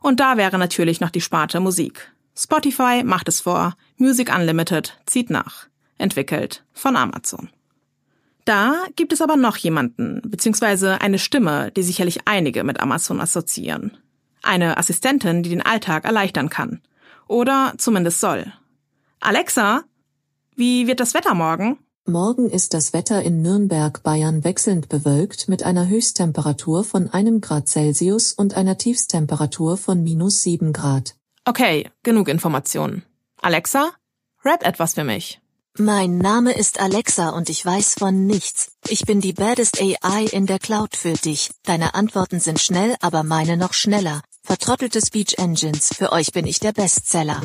Und 0.01 0.19
da 0.19 0.37
wäre 0.37 0.57
natürlich 0.57 0.99
noch 0.99 1.09
die 1.09 1.21
Sparte 1.21 1.59
Musik. 1.59 2.11
Spotify 2.37 3.03
macht 3.03 3.27
es 3.29 3.41
vor, 3.41 3.75
Music 3.97 4.33
Unlimited 4.33 4.99
zieht 5.05 5.29
nach. 5.29 5.67
Entwickelt 5.97 6.63
von 6.73 6.95
Amazon. 6.95 7.49
Da 8.45 8.85
gibt 8.95 9.11
es 9.11 9.21
aber 9.21 9.35
noch 9.35 9.57
jemanden, 9.57 10.21
beziehungsweise 10.23 11.01
eine 11.01 11.19
Stimme, 11.19 11.71
die 11.71 11.83
sicherlich 11.83 12.19
einige 12.25 12.63
mit 12.63 12.79
Amazon 12.79 13.19
assoziieren. 13.19 13.97
Eine 14.43 14.77
Assistentin, 14.77 15.43
die 15.43 15.49
den 15.49 15.65
Alltag 15.65 16.05
erleichtern 16.05 16.49
kann. 16.49 16.81
Oder 17.27 17.73
zumindest 17.77 18.21
soll. 18.21 18.53
Alexa, 19.19 19.83
wie 20.55 20.87
wird 20.87 20.99
das 20.99 21.13
Wetter 21.13 21.33
morgen? 21.33 21.79
Morgen 22.09 22.49
ist 22.49 22.73
das 22.73 22.93
Wetter 22.93 23.21
in 23.21 23.41
Nürnberg, 23.41 24.01
Bayern 24.01 24.45
wechselnd 24.45 24.87
bewölkt 24.87 25.49
mit 25.49 25.63
einer 25.63 25.89
Höchsttemperatur 25.89 26.85
von 26.85 27.09
einem 27.09 27.41
Grad 27.41 27.67
Celsius 27.67 28.31
und 28.31 28.55
einer 28.55 28.77
Tiefstemperatur 28.77 29.75
von 29.75 30.01
minus 30.03 30.41
sieben 30.41 30.71
Grad. 30.71 31.17
Okay, 31.43 31.89
genug 32.03 32.29
Informationen. 32.29 33.03
Alexa, 33.41 33.91
rap 34.45 34.65
etwas 34.65 34.93
für 34.93 35.03
mich. 35.03 35.41
Mein 35.77 36.17
Name 36.17 36.53
ist 36.53 36.79
Alexa 36.79 37.31
und 37.31 37.49
ich 37.49 37.65
weiß 37.65 37.95
von 37.95 38.25
nichts. 38.25 38.71
Ich 38.87 39.01
bin 39.01 39.19
die 39.19 39.33
baddest 39.33 39.81
AI 39.81 40.27
in 40.31 40.45
der 40.45 40.59
Cloud 40.59 40.95
für 40.95 41.11
dich. 41.11 41.51
Deine 41.63 41.93
Antworten 41.93 42.39
sind 42.39 42.61
schnell, 42.61 42.95
aber 43.01 43.23
meine 43.23 43.57
noch 43.57 43.73
schneller. 43.73 44.21
Vertrottelte 44.43 45.01
Speech 45.05 45.39
Engines, 45.39 45.89
für 45.93 46.13
euch 46.13 46.31
bin 46.31 46.47
ich 46.47 46.61
der 46.61 46.71
Bestseller. 46.71 47.41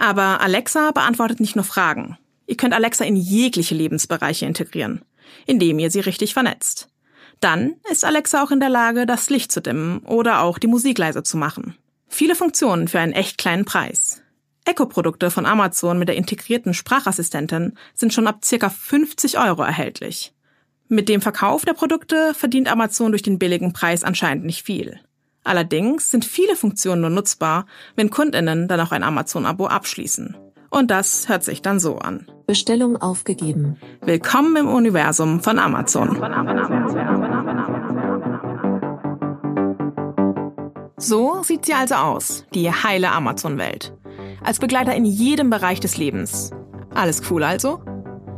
Aber 0.00 0.40
Alexa 0.40 0.92
beantwortet 0.92 1.40
nicht 1.40 1.56
nur 1.56 1.64
Fragen. 1.64 2.16
Ihr 2.46 2.56
könnt 2.56 2.72
Alexa 2.72 3.04
in 3.04 3.16
jegliche 3.16 3.74
Lebensbereiche 3.74 4.46
integrieren, 4.46 5.02
indem 5.44 5.78
ihr 5.78 5.90
sie 5.90 6.00
richtig 6.00 6.32
vernetzt. 6.32 6.88
Dann 7.40 7.74
ist 7.92 8.06
Alexa 8.06 8.42
auch 8.42 8.50
in 8.50 8.60
der 8.60 8.70
Lage, 8.70 9.04
das 9.04 9.28
Licht 9.28 9.52
zu 9.52 9.60
dimmen 9.60 9.98
oder 9.98 10.40
auch 10.40 10.58
die 10.58 10.68
Musik 10.68 10.96
leise 10.96 11.22
zu 11.22 11.36
machen. 11.36 11.76
Viele 12.08 12.34
Funktionen 12.34 12.88
für 12.88 12.98
einen 12.98 13.12
echt 13.12 13.36
kleinen 13.36 13.66
Preis. 13.66 14.22
Echo-Produkte 14.64 15.30
von 15.30 15.44
Amazon 15.44 15.98
mit 15.98 16.08
der 16.08 16.16
integrierten 16.16 16.72
Sprachassistentin 16.72 17.74
sind 17.94 18.14
schon 18.14 18.26
ab 18.26 18.42
circa 18.42 18.70
50 18.70 19.38
Euro 19.38 19.62
erhältlich. 19.62 20.32
Mit 20.88 21.10
dem 21.10 21.20
Verkauf 21.20 21.66
der 21.66 21.74
Produkte 21.74 22.32
verdient 22.32 22.72
Amazon 22.72 23.12
durch 23.12 23.22
den 23.22 23.38
billigen 23.38 23.74
Preis 23.74 24.02
anscheinend 24.02 24.46
nicht 24.46 24.62
viel. 24.62 24.98
Allerdings 25.42 26.10
sind 26.10 26.24
viele 26.24 26.54
Funktionen 26.54 27.00
nur 27.00 27.10
nutzbar, 27.10 27.66
wenn 27.96 28.10
Kundinnen 28.10 28.68
dann 28.68 28.80
auch 28.80 28.92
ein 28.92 29.02
Amazon-Abo 29.02 29.66
abschließen. 29.66 30.36
Und 30.68 30.90
das 30.90 31.28
hört 31.28 31.42
sich 31.42 31.62
dann 31.62 31.80
so 31.80 31.98
an. 31.98 32.30
Bestellung 32.46 32.96
aufgegeben. 32.96 33.76
Willkommen 34.02 34.56
im 34.56 34.68
Universum 34.68 35.40
von 35.40 35.58
Amazon. 35.58 36.16
So 40.96 41.42
sieht 41.42 41.64
sie 41.64 41.72
also 41.72 41.94
aus, 41.94 42.44
die 42.54 42.70
heile 42.70 43.10
Amazon-Welt. 43.10 43.94
Als 44.44 44.58
Begleiter 44.58 44.94
in 44.94 45.06
jedem 45.06 45.50
Bereich 45.50 45.80
des 45.80 45.96
Lebens. 45.96 46.50
Alles 46.94 47.22
cool 47.30 47.42
also? 47.42 47.82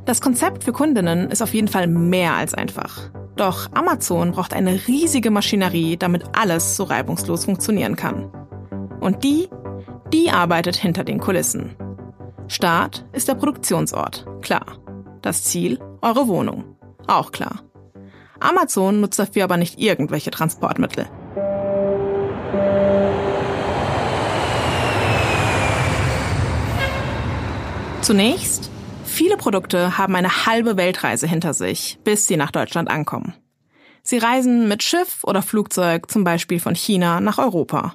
Das 0.05 0.21
Konzept 0.21 0.65
für 0.65 0.73
Kundinnen 0.73 1.31
ist 1.31 1.43
auf 1.43 1.53
jeden 1.53 1.69
Fall 1.69 1.87
mehr 1.87 2.35
als 2.35 2.55
einfach. 2.55 3.11
Doch 3.37 3.69
Amazon 3.73 4.33
braucht 4.33 4.53
eine 4.53 4.87
riesige 4.87 5.31
Maschinerie, 5.31 5.97
damit 5.97 6.25
alles 6.37 6.77
so 6.77 6.85
reibungslos 6.85 7.47
funktionieren 7.47 7.97
kann. 7.97 8.31
Und 9.01 9.25
die, 9.25 9.49
die 10.13 10.31
arbeitet 10.31 10.77
hinter 10.77 11.05
den 11.05 11.19
Kulissen. 11.19 11.75
Start 12.49 13.07
ist 13.13 13.29
der 13.29 13.35
Produktionsort, 13.35 14.27
klar. 14.43 14.67
Das 15.23 15.45
Ziel, 15.45 15.79
eure 16.03 16.29
Wohnung, 16.29 16.77
auch 17.07 17.33
klar. 17.33 17.63
Amazon 18.41 19.01
nutzt 19.01 19.19
dafür 19.19 19.45
aber 19.45 19.57
nicht 19.57 19.79
irgendwelche 19.79 20.31
Transportmittel. 20.31 21.07
Zunächst, 28.03 28.69
viele 29.13 29.37
Produkte 29.37 29.99
haben 29.99 30.17
eine 30.17 30.47
halbe 30.47 30.77
Weltreise 30.77 31.27
hinter 31.27 31.55
sich, 31.55 31.99
bis 32.03 32.27
sie 32.27 32.37
nach 32.37 32.51
Deutschland 32.51 32.91
ankommen. 32.91 33.35
Sie 34.03 34.19
reisen 34.19 34.67
mit 34.67 34.83
Schiff 34.83 35.23
oder 35.23 35.43
Flugzeug 35.43 36.11
zum 36.11 36.25
Beispiel 36.25 36.59
von 36.59 36.75
China 36.75 37.21
nach 37.21 37.39
Europa. 37.39 37.95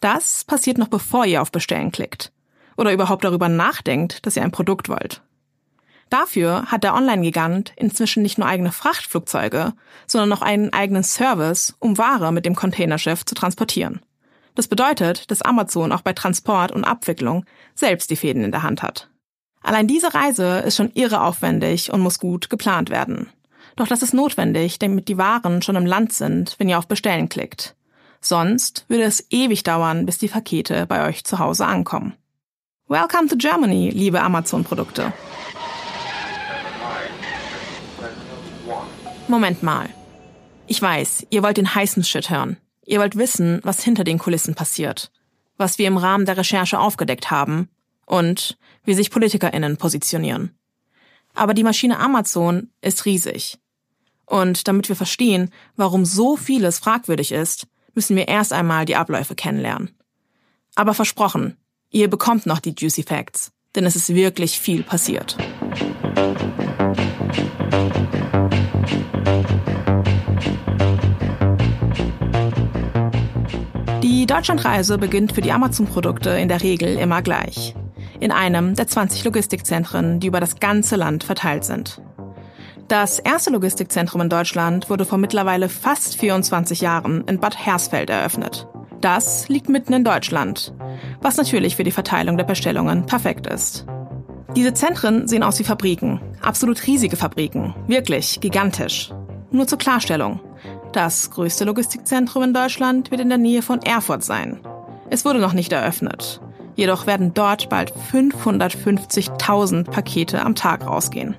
Das 0.00 0.44
passiert 0.44 0.78
noch 0.78 0.88
bevor 0.88 1.26
ihr 1.26 1.42
auf 1.42 1.52
Bestellen 1.52 1.92
klickt 1.92 2.32
oder 2.78 2.92
überhaupt 2.92 3.24
darüber 3.24 3.50
nachdenkt, 3.50 4.24
dass 4.24 4.36
ihr 4.36 4.42
ein 4.42 4.52
Produkt 4.52 4.88
wollt. 4.88 5.22
Dafür 6.08 6.66
hat 6.66 6.82
der 6.82 6.94
Online-Gigant 6.94 7.72
inzwischen 7.76 8.22
nicht 8.22 8.38
nur 8.38 8.48
eigene 8.48 8.72
Frachtflugzeuge, 8.72 9.74
sondern 10.06 10.32
auch 10.32 10.42
einen 10.42 10.72
eigenen 10.72 11.04
Service, 11.04 11.76
um 11.78 11.98
Ware 11.98 12.32
mit 12.32 12.46
dem 12.46 12.56
Containerschiff 12.56 13.24
zu 13.24 13.34
transportieren. 13.34 14.00
Das 14.54 14.66
bedeutet, 14.66 15.30
dass 15.30 15.42
Amazon 15.42 15.92
auch 15.92 16.00
bei 16.00 16.12
Transport 16.12 16.72
und 16.72 16.84
Abwicklung 16.84 17.44
selbst 17.74 18.10
die 18.10 18.16
Fäden 18.16 18.42
in 18.42 18.50
der 18.50 18.62
Hand 18.62 18.82
hat. 18.82 19.09
Allein 19.62 19.86
diese 19.86 20.14
Reise 20.14 20.60
ist 20.60 20.76
schon 20.76 20.90
irre 20.94 21.22
aufwendig 21.22 21.92
und 21.92 22.00
muss 22.00 22.18
gut 22.18 22.48
geplant 22.48 22.90
werden. 22.90 23.28
Doch 23.76 23.86
das 23.86 24.02
ist 24.02 24.14
notwendig, 24.14 24.78
damit 24.78 25.08
die 25.08 25.18
Waren 25.18 25.62
schon 25.62 25.76
im 25.76 25.86
Land 25.86 26.12
sind, 26.12 26.54
wenn 26.58 26.68
ihr 26.68 26.78
auf 26.78 26.88
Bestellen 26.88 27.28
klickt. 27.28 27.76
Sonst 28.22 28.84
würde 28.88 29.04
es 29.04 29.26
ewig 29.30 29.62
dauern, 29.62 30.06
bis 30.06 30.18
die 30.18 30.28
Pakete 30.28 30.86
bei 30.86 31.06
euch 31.06 31.24
zu 31.24 31.38
Hause 31.38 31.66
ankommen. 31.66 32.14
Welcome 32.88 33.28
to 33.28 33.36
Germany, 33.36 33.90
liebe 33.90 34.20
Amazon-Produkte. 34.20 35.12
Moment 39.28 39.62
mal. 39.62 39.88
Ich 40.66 40.82
weiß, 40.82 41.26
ihr 41.30 41.42
wollt 41.42 41.56
den 41.56 41.74
heißen 41.74 42.02
Shit 42.02 42.30
hören. 42.30 42.56
Ihr 42.84 42.98
wollt 42.98 43.16
wissen, 43.16 43.60
was 43.62 43.82
hinter 43.82 44.04
den 44.04 44.18
Kulissen 44.18 44.54
passiert, 44.54 45.12
was 45.56 45.78
wir 45.78 45.86
im 45.86 45.96
Rahmen 45.96 46.26
der 46.26 46.36
Recherche 46.36 46.78
aufgedeckt 46.78 47.30
haben 47.30 47.68
und 48.06 48.58
wie 48.84 48.94
sich 48.94 49.10
PolitikerInnen 49.10 49.76
positionieren. 49.76 50.54
Aber 51.34 51.54
die 51.54 51.64
Maschine 51.64 51.98
Amazon 51.98 52.70
ist 52.80 53.04
riesig. 53.04 53.58
Und 54.26 54.68
damit 54.68 54.88
wir 54.88 54.96
verstehen, 54.96 55.50
warum 55.76 56.04
so 56.04 56.36
vieles 56.36 56.78
fragwürdig 56.78 57.32
ist, 57.32 57.66
müssen 57.94 58.16
wir 58.16 58.28
erst 58.28 58.52
einmal 58.52 58.84
die 58.84 58.96
Abläufe 58.96 59.34
kennenlernen. 59.34 59.90
Aber 60.76 60.94
versprochen, 60.94 61.56
ihr 61.90 62.08
bekommt 62.08 62.46
noch 62.46 62.60
die 62.60 62.74
Juicy 62.76 63.02
Facts, 63.02 63.52
denn 63.74 63.84
es 63.84 63.96
ist 63.96 64.14
wirklich 64.14 64.58
viel 64.60 64.82
passiert. 64.82 65.36
Die 74.02 74.26
Deutschlandreise 74.26 74.98
beginnt 74.98 75.32
für 75.32 75.40
die 75.40 75.52
Amazon-Produkte 75.52 76.30
in 76.30 76.48
der 76.48 76.62
Regel 76.62 76.96
immer 76.96 77.22
gleich. 77.22 77.74
In 78.20 78.32
einem 78.32 78.74
der 78.74 78.86
20 78.86 79.24
Logistikzentren, 79.24 80.20
die 80.20 80.26
über 80.26 80.40
das 80.40 80.60
ganze 80.60 80.96
Land 80.96 81.24
verteilt 81.24 81.64
sind. 81.64 82.00
Das 82.86 83.18
erste 83.18 83.50
Logistikzentrum 83.50 84.20
in 84.20 84.28
Deutschland 84.28 84.90
wurde 84.90 85.04
vor 85.04 85.16
mittlerweile 85.16 85.68
fast 85.68 86.16
24 86.16 86.80
Jahren 86.80 87.24
in 87.26 87.38
Bad 87.40 87.56
Hersfeld 87.56 88.10
eröffnet. 88.10 88.66
Das 89.00 89.48
liegt 89.48 89.68
mitten 89.68 89.94
in 89.94 90.04
Deutschland, 90.04 90.74
was 91.22 91.36
natürlich 91.38 91.76
für 91.76 91.84
die 91.84 91.92
Verteilung 91.92 92.36
der 92.36 92.44
Bestellungen 92.44 93.06
perfekt 93.06 93.46
ist. 93.46 93.86
Diese 94.56 94.74
Zentren 94.74 95.28
sehen 95.28 95.44
aus 95.44 95.58
wie 95.58 95.64
Fabriken, 95.64 96.20
absolut 96.42 96.86
riesige 96.86 97.16
Fabriken, 97.16 97.74
wirklich 97.86 98.40
gigantisch. 98.40 99.12
Nur 99.52 99.66
zur 99.66 99.78
Klarstellung. 99.78 100.40
Das 100.92 101.30
größte 101.30 101.64
Logistikzentrum 101.64 102.42
in 102.42 102.54
Deutschland 102.54 103.10
wird 103.10 103.20
in 103.20 103.28
der 103.28 103.38
Nähe 103.38 103.62
von 103.62 103.80
Erfurt 103.82 104.24
sein. 104.24 104.60
Es 105.08 105.24
wurde 105.24 105.38
noch 105.38 105.52
nicht 105.52 105.72
eröffnet. 105.72 106.40
Jedoch 106.80 107.06
werden 107.06 107.34
dort 107.34 107.68
bald 107.68 107.92
550.000 108.10 109.84
Pakete 109.84 110.40
am 110.42 110.54
Tag 110.54 110.86
rausgehen. 110.86 111.36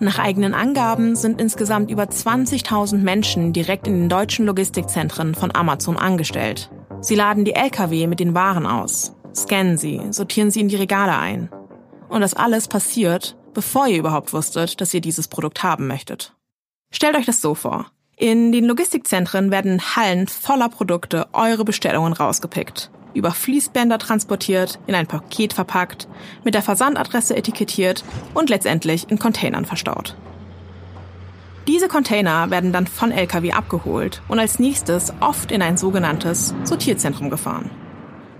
Nach 0.00 0.18
eigenen 0.18 0.52
Angaben 0.52 1.16
sind 1.16 1.40
insgesamt 1.40 1.90
über 1.90 2.02
20.000 2.02 2.98
Menschen 2.98 3.54
direkt 3.54 3.86
in 3.86 3.94
den 3.94 4.08
deutschen 4.10 4.44
Logistikzentren 4.44 5.34
von 5.34 5.50
Amazon 5.56 5.96
angestellt. 5.96 6.70
Sie 7.00 7.14
laden 7.14 7.46
die 7.46 7.54
Lkw 7.54 8.06
mit 8.06 8.20
den 8.20 8.34
Waren 8.34 8.66
aus, 8.66 9.14
scannen 9.34 9.78
sie, 9.78 9.98
sortieren 10.10 10.50
sie 10.50 10.60
in 10.60 10.68
die 10.68 10.76
Regale 10.76 11.16
ein. 11.16 11.48
Und 12.10 12.20
das 12.20 12.34
alles 12.34 12.68
passiert, 12.68 13.38
bevor 13.54 13.86
ihr 13.86 13.96
überhaupt 13.96 14.34
wusstet, 14.34 14.82
dass 14.82 14.92
ihr 14.92 15.00
dieses 15.00 15.26
Produkt 15.26 15.62
haben 15.62 15.86
möchtet. 15.86 16.34
Stellt 16.92 17.16
euch 17.16 17.24
das 17.24 17.40
so 17.40 17.54
vor. 17.54 17.86
In 18.14 18.52
den 18.52 18.66
Logistikzentren 18.66 19.50
werden 19.50 19.80
Hallen 19.96 20.28
voller 20.28 20.68
Produkte 20.68 21.28
eure 21.32 21.64
Bestellungen 21.64 22.12
rausgepickt, 22.12 22.90
über 23.14 23.32
Fließbänder 23.32 23.98
transportiert, 23.98 24.78
in 24.86 24.94
ein 24.94 25.06
Paket 25.06 25.52
verpackt, 25.52 26.08
mit 26.44 26.54
der 26.54 26.62
Versandadresse 26.62 27.36
etikettiert 27.36 28.04
und 28.34 28.50
letztendlich 28.50 29.10
in 29.10 29.18
Containern 29.18 29.64
verstaut. 29.64 30.16
Diese 31.66 31.88
Container 31.88 32.50
werden 32.50 32.72
dann 32.72 32.86
von 32.86 33.12
Lkw 33.12 33.52
abgeholt 33.52 34.22
und 34.28 34.38
als 34.38 34.58
nächstes 34.58 35.12
oft 35.20 35.52
in 35.52 35.62
ein 35.62 35.76
sogenanntes 35.76 36.54
Sortierzentrum 36.64 37.30
gefahren. 37.30 37.70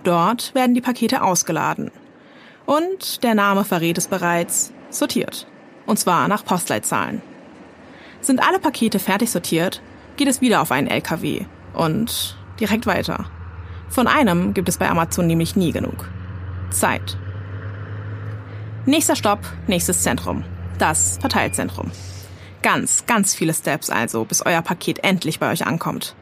Dort 0.04 0.54
werden 0.54 0.74
die 0.74 0.80
Pakete 0.80 1.22
ausgeladen. 1.22 1.90
Und 2.66 3.22
der 3.22 3.34
Name 3.34 3.64
verrät 3.64 3.98
es 3.98 4.08
bereits, 4.08 4.72
sortiert. 4.88 5.46
Und 5.86 5.98
zwar 5.98 6.28
nach 6.28 6.44
Postleitzahlen. 6.44 7.22
Sind 8.20 8.40
alle 8.46 8.58
Pakete 8.58 8.98
fertig 8.98 9.30
sortiert, 9.30 9.82
geht 10.16 10.28
es 10.28 10.40
wieder 10.40 10.60
auf 10.60 10.72
einen 10.72 10.88
LKW 10.88 11.46
und 11.74 12.36
direkt 12.58 12.86
weiter. 12.86 13.26
Von 13.90 14.06
einem 14.06 14.54
gibt 14.54 14.68
es 14.68 14.78
bei 14.78 14.88
Amazon 14.88 15.26
nämlich 15.26 15.56
nie 15.56 15.72
genug. 15.72 16.08
Zeit. 16.70 17.18
Nächster 18.86 19.16
Stopp, 19.16 19.40
nächstes 19.66 20.02
Zentrum. 20.02 20.44
Das 20.78 21.18
Verteilzentrum. 21.20 21.90
Ganz, 22.62 23.04
ganz 23.06 23.34
viele 23.34 23.52
Steps 23.52 23.90
also, 23.90 24.24
bis 24.24 24.46
euer 24.46 24.62
Paket 24.62 25.02
endlich 25.02 25.40
bei 25.40 25.50
euch 25.50 25.66
ankommt. 25.66 26.14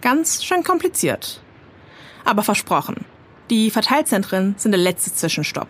Ganz 0.00 0.42
schön 0.42 0.64
kompliziert. 0.64 1.40
Aber 2.24 2.42
versprochen, 2.42 3.04
die 3.50 3.70
Verteilzentren 3.70 4.56
sind 4.58 4.72
der 4.72 4.80
letzte 4.80 5.14
Zwischenstopp. 5.14 5.68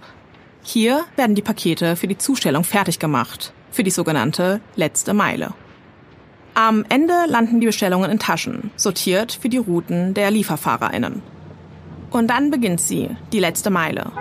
Hier 0.63 1.05
werden 1.17 1.35
die 1.35 1.43
Pakete 1.43 1.97
für 1.97 2.09
die 2.09 2.19
Zustellung 2.19 2.65
fertig 2.65 2.99
gemacht, 2.99 3.53
für 3.71 3.83
die 3.83 3.91
sogenannte 3.91 4.61
letzte 4.75 5.13
Meile. 5.13 5.53
Am 6.55 6.85
Ende 6.89 7.15
landen 7.29 7.61
die 7.61 7.67
Bestellungen 7.67 8.11
in 8.11 8.19
Taschen, 8.19 8.71
sortiert 8.77 9.39
für 9.41 9.49
die 9.49 9.59
Routen 9.59 10.15
der 10.15 10.31
LieferfahrerInnen. 10.31 11.32
Und 12.13 12.29
dann 12.29 12.51
beginnt 12.51 12.81
sie, 12.81 13.09
die 13.33 13.41
letzte 13.41 13.71
Meile. 13.71 14.13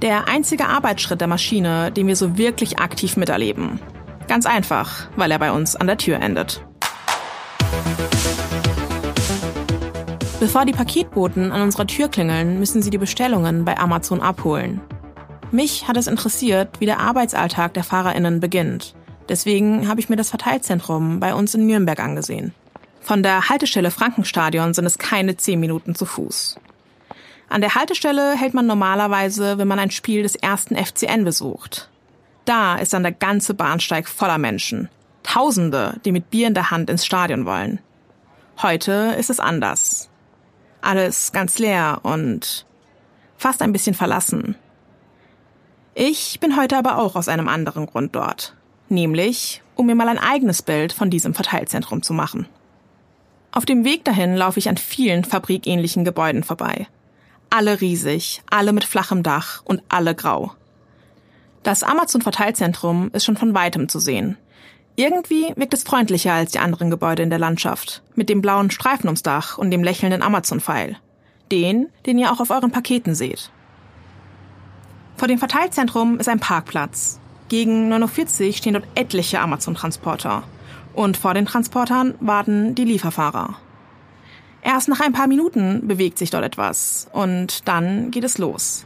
Der 0.00 0.26
einzige 0.26 0.66
Arbeitsschritt 0.66 1.20
der 1.20 1.28
Maschine, 1.28 1.92
den 1.92 2.06
wir 2.06 2.16
so 2.16 2.38
wirklich 2.38 2.78
aktiv 2.78 3.16
miterleben. 3.16 3.78
Ganz 4.26 4.46
einfach, 4.46 5.08
weil 5.16 5.30
er 5.30 5.38
bei 5.38 5.52
uns 5.52 5.76
an 5.76 5.86
der 5.86 5.98
Tür 5.98 6.20
endet. 6.20 6.64
Bevor 10.40 10.64
die 10.64 10.72
Paketboten 10.72 11.52
an 11.52 11.62
unserer 11.62 11.86
Tür 11.86 12.08
klingeln, 12.08 12.58
müssen 12.58 12.82
sie 12.82 12.90
die 12.90 12.98
Bestellungen 12.98 13.64
bei 13.64 13.78
Amazon 13.78 14.20
abholen. 14.20 14.80
Mich 15.50 15.88
hat 15.88 15.96
es 15.96 16.06
interessiert, 16.06 16.80
wie 16.80 16.86
der 16.86 17.00
Arbeitsalltag 17.00 17.74
der 17.74 17.84
FahrerInnen 17.84 18.40
beginnt. 18.40 18.94
Deswegen 19.28 19.88
habe 19.88 20.00
ich 20.00 20.08
mir 20.08 20.16
das 20.16 20.30
Verteilzentrum 20.30 21.20
bei 21.20 21.34
uns 21.34 21.54
in 21.54 21.66
Nürnberg 21.66 22.00
angesehen. 22.00 22.54
Von 23.00 23.22
der 23.22 23.48
Haltestelle 23.48 23.90
Frankenstadion 23.90 24.74
sind 24.74 24.84
es 24.84 24.98
keine 24.98 25.36
zehn 25.36 25.60
Minuten 25.60 25.94
zu 25.94 26.04
Fuß. 26.06 26.58
An 27.48 27.60
der 27.60 27.74
Haltestelle 27.74 28.36
hält 28.36 28.54
man 28.54 28.66
normalerweise, 28.66 29.58
wenn 29.58 29.68
man 29.68 29.78
ein 29.78 29.90
Spiel 29.90 30.22
des 30.22 30.34
ersten 30.34 30.76
FCN 30.76 31.24
besucht. 31.24 31.88
Da 32.44 32.76
ist 32.76 32.92
dann 32.92 33.02
der 33.02 33.12
ganze 33.12 33.54
Bahnsteig 33.54 34.08
voller 34.08 34.38
Menschen. 34.38 34.88
Tausende, 35.22 36.00
die 36.04 36.12
mit 36.12 36.30
Bier 36.30 36.48
in 36.48 36.54
der 36.54 36.70
Hand 36.70 36.90
ins 36.90 37.04
Stadion 37.04 37.46
wollen. 37.46 37.80
Heute 38.62 39.14
ist 39.18 39.30
es 39.30 39.40
anders. 39.40 40.08
Alles 40.80 41.32
ganz 41.32 41.58
leer 41.58 42.00
und 42.02 42.66
fast 43.36 43.62
ein 43.62 43.72
bisschen 43.72 43.94
verlassen. 43.94 44.56
Ich 45.94 46.40
bin 46.40 46.56
heute 46.56 46.76
aber 46.76 46.98
auch 46.98 47.16
aus 47.16 47.28
einem 47.28 47.48
anderen 47.48 47.86
Grund 47.86 48.14
dort 48.14 48.56
nämlich 48.88 49.62
um 49.74 49.86
mir 49.86 49.94
mal 49.94 50.08
ein 50.08 50.18
eigenes 50.18 50.62
Bild 50.62 50.92
von 50.92 51.10
diesem 51.10 51.34
Verteilzentrum 51.34 52.02
zu 52.02 52.14
machen. 52.14 52.46
Auf 53.52 53.66
dem 53.66 53.84
Weg 53.84 54.04
dahin 54.04 54.34
laufe 54.34 54.58
ich 54.58 54.68
an 54.68 54.76
vielen 54.76 55.24
fabrikähnlichen 55.24 56.04
Gebäuden 56.04 56.44
vorbei. 56.44 56.86
Alle 57.50 57.80
riesig, 57.80 58.42
alle 58.50 58.72
mit 58.72 58.84
flachem 58.84 59.22
Dach 59.22 59.62
und 59.64 59.82
alle 59.88 60.14
grau. 60.14 60.52
Das 61.62 61.82
Amazon-Verteilzentrum 61.82 63.10
ist 63.12 63.24
schon 63.24 63.36
von 63.36 63.54
weitem 63.54 63.88
zu 63.88 63.98
sehen. 63.98 64.36
Irgendwie 64.94 65.52
wirkt 65.56 65.74
es 65.74 65.82
freundlicher 65.82 66.32
als 66.32 66.52
die 66.52 66.58
anderen 66.58 66.90
Gebäude 66.90 67.22
in 67.22 67.30
der 67.30 67.38
Landschaft, 67.38 68.02
mit 68.14 68.28
dem 68.28 68.40
blauen 68.40 68.70
Streifen 68.70 69.06
ums 69.06 69.22
Dach 69.22 69.58
und 69.58 69.70
dem 69.70 69.82
lächelnden 69.82 70.22
Amazon-Pfeil. 70.22 70.96
Den, 71.50 71.88
den 72.06 72.18
ihr 72.18 72.32
auch 72.32 72.40
auf 72.40 72.50
euren 72.50 72.72
Paketen 72.72 73.14
seht. 73.14 73.50
Vor 75.16 75.28
dem 75.28 75.38
Verteilzentrum 75.38 76.18
ist 76.18 76.28
ein 76.28 76.40
Parkplatz, 76.40 77.20
gegen 77.48 77.92
9.40 77.92 78.46
Uhr 78.46 78.52
stehen 78.52 78.72
dort 78.74 78.88
etliche 78.96 79.40
Amazon-Transporter. 79.40 80.42
Und 80.94 81.16
vor 81.16 81.34
den 81.34 81.46
Transportern 81.46 82.14
warten 82.20 82.74
die 82.74 82.84
Lieferfahrer. 82.84 83.56
Erst 84.66 84.88
nach 84.88 84.98
ein 84.98 85.12
paar 85.12 85.28
Minuten 85.28 85.86
bewegt 85.86 86.18
sich 86.18 86.30
dort 86.30 86.42
etwas. 86.42 87.06
Und 87.12 87.68
dann 87.68 88.10
geht 88.10 88.24
es 88.24 88.36
los. 88.36 88.84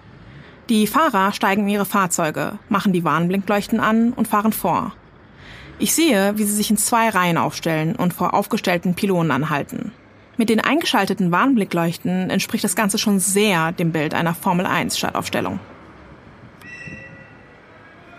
Die 0.68 0.86
Fahrer 0.86 1.32
steigen 1.32 1.62
in 1.62 1.70
ihre 1.70 1.86
Fahrzeuge, 1.86 2.58
machen 2.68 2.92
die 2.92 3.02
Warnblinkleuchten 3.02 3.80
an 3.80 4.12
und 4.12 4.28
fahren 4.28 4.52
vor. 4.52 4.92
Ich 5.78 5.94
sehe, 5.94 6.36
wie 6.36 6.44
sie 6.44 6.52
sich 6.52 6.70
in 6.70 6.76
zwei 6.76 7.08
Reihen 7.08 7.38
aufstellen 7.38 7.96
und 7.96 8.12
vor 8.12 8.34
aufgestellten 8.34 8.94
Pylonen 8.94 9.30
anhalten. 9.30 9.92
Mit 10.36 10.50
den 10.50 10.60
eingeschalteten 10.60 11.32
Warnblinkleuchten 11.32 12.28
entspricht 12.28 12.62
das 12.62 12.76
Ganze 12.76 12.98
schon 12.98 13.18
sehr 13.18 13.72
dem 13.72 13.90
Bild 13.90 14.12
einer 14.12 14.34
Formel 14.34 14.66
1 14.66 14.98
Startaufstellung. 14.98 15.60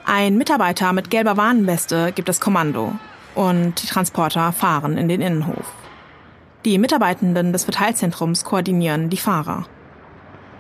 Ein 0.04 0.36
Mitarbeiter 0.36 0.94
mit 0.94 1.12
gelber 1.12 1.38
Warnweste 1.38 2.12
gibt 2.12 2.28
das 2.28 2.42
Kommando 2.42 2.94
und 3.36 3.84
die 3.84 3.88
Transporter 3.88 4.52
fahren 4.52 4.98
in 4.98 5.08
den 5.08 5.22
Innenhof. 5.22 5.81
Die 6.64 6.78
Mitarbeitenden 6.78 7.54
des 7.54 7.64
Verteilzentrums 7.64 8.44
koordinieren 8.44 9.10
die 9.10 9.18
Fahrer. 9.18 9.66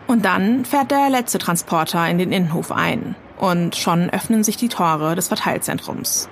Und 0.07 0.25
dann 0.25 0.65
fährt 0.65 0.89
der 0.89 1.09
letzte 1.09 1.37
Transporter 1.37 2.09
in 2.09 2.17
den 2.17 2.31
Innenhof 2.31 2.71
ein 2.71 3.15
und 3.37 3.75
schon 3.75 4.09
öffnen 4.09 4.43
sich 4.43 4.57
die 4.57 4.67
Tore 4.67 5.15
des 5.15 5.27
Verteilzentrums. 5.27 6.27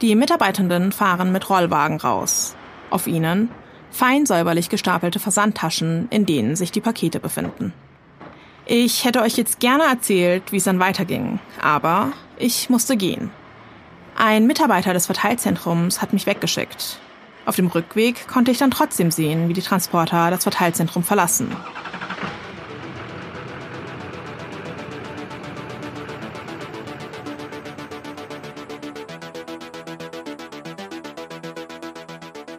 Die 0.00 0.14
Mitarbeitenden 0.14 0.92
fahren 0.92 1.32
mit 1.32 1.50
Rollwagen 1.50 1.98
raus. 1.98 2.54
Auf 2.90 3.08
ihnen 3.08 3.48
fein 3.90 4.26
säuberlich 4.26 4.68
gestapelte 4.68 5.18
Versandtaschen, 5.18 6.06
in 6.10 6.24
denen 6.24 6.54
sich 6.54 6.70
die 6.70 6.80
Pakete 6.80 7.18
befinden. 7.18 7.72
Ich 8.66 9.04
hätte 9.04 9.22
euch 9.22 9.36
jetzt 9.36 9.58
gerne 9.58 9.84
erzählt, 9.84 10.52
wie 10.52 10.56
es 10.56 10.64
dann 10.64 10.78
weiterging, 10.78 11.40
aber 11.60 12.12
ich 12.38 12.70
musste 12.70 12.96
gehen. 12.96 13.30
Ein 14.16 14.46
Mitarbeiter 14.46 14.92
des 14.92 15.06
Verteilzentrums 15.06 16.00
hat 16.00 16.12
mich 16.12 16.26
weggeschickt. 16.26 17.00
Auf 17.46 17.56
dem 17.56 17.66
Rückweg 17.66 18.26
konnte 18.26 18.50
ich 18.50 18.58
dann 18.58 18.70
trotzdem 18.70 19.10
sehen, 19.10 19.48
wie 19.48 19.52
die 19.52 19.62
Transporter 19.62 20.30
das 20.30 20.42
Verteilzentrum 20.42 21.02
verlassen. 21.02 21.54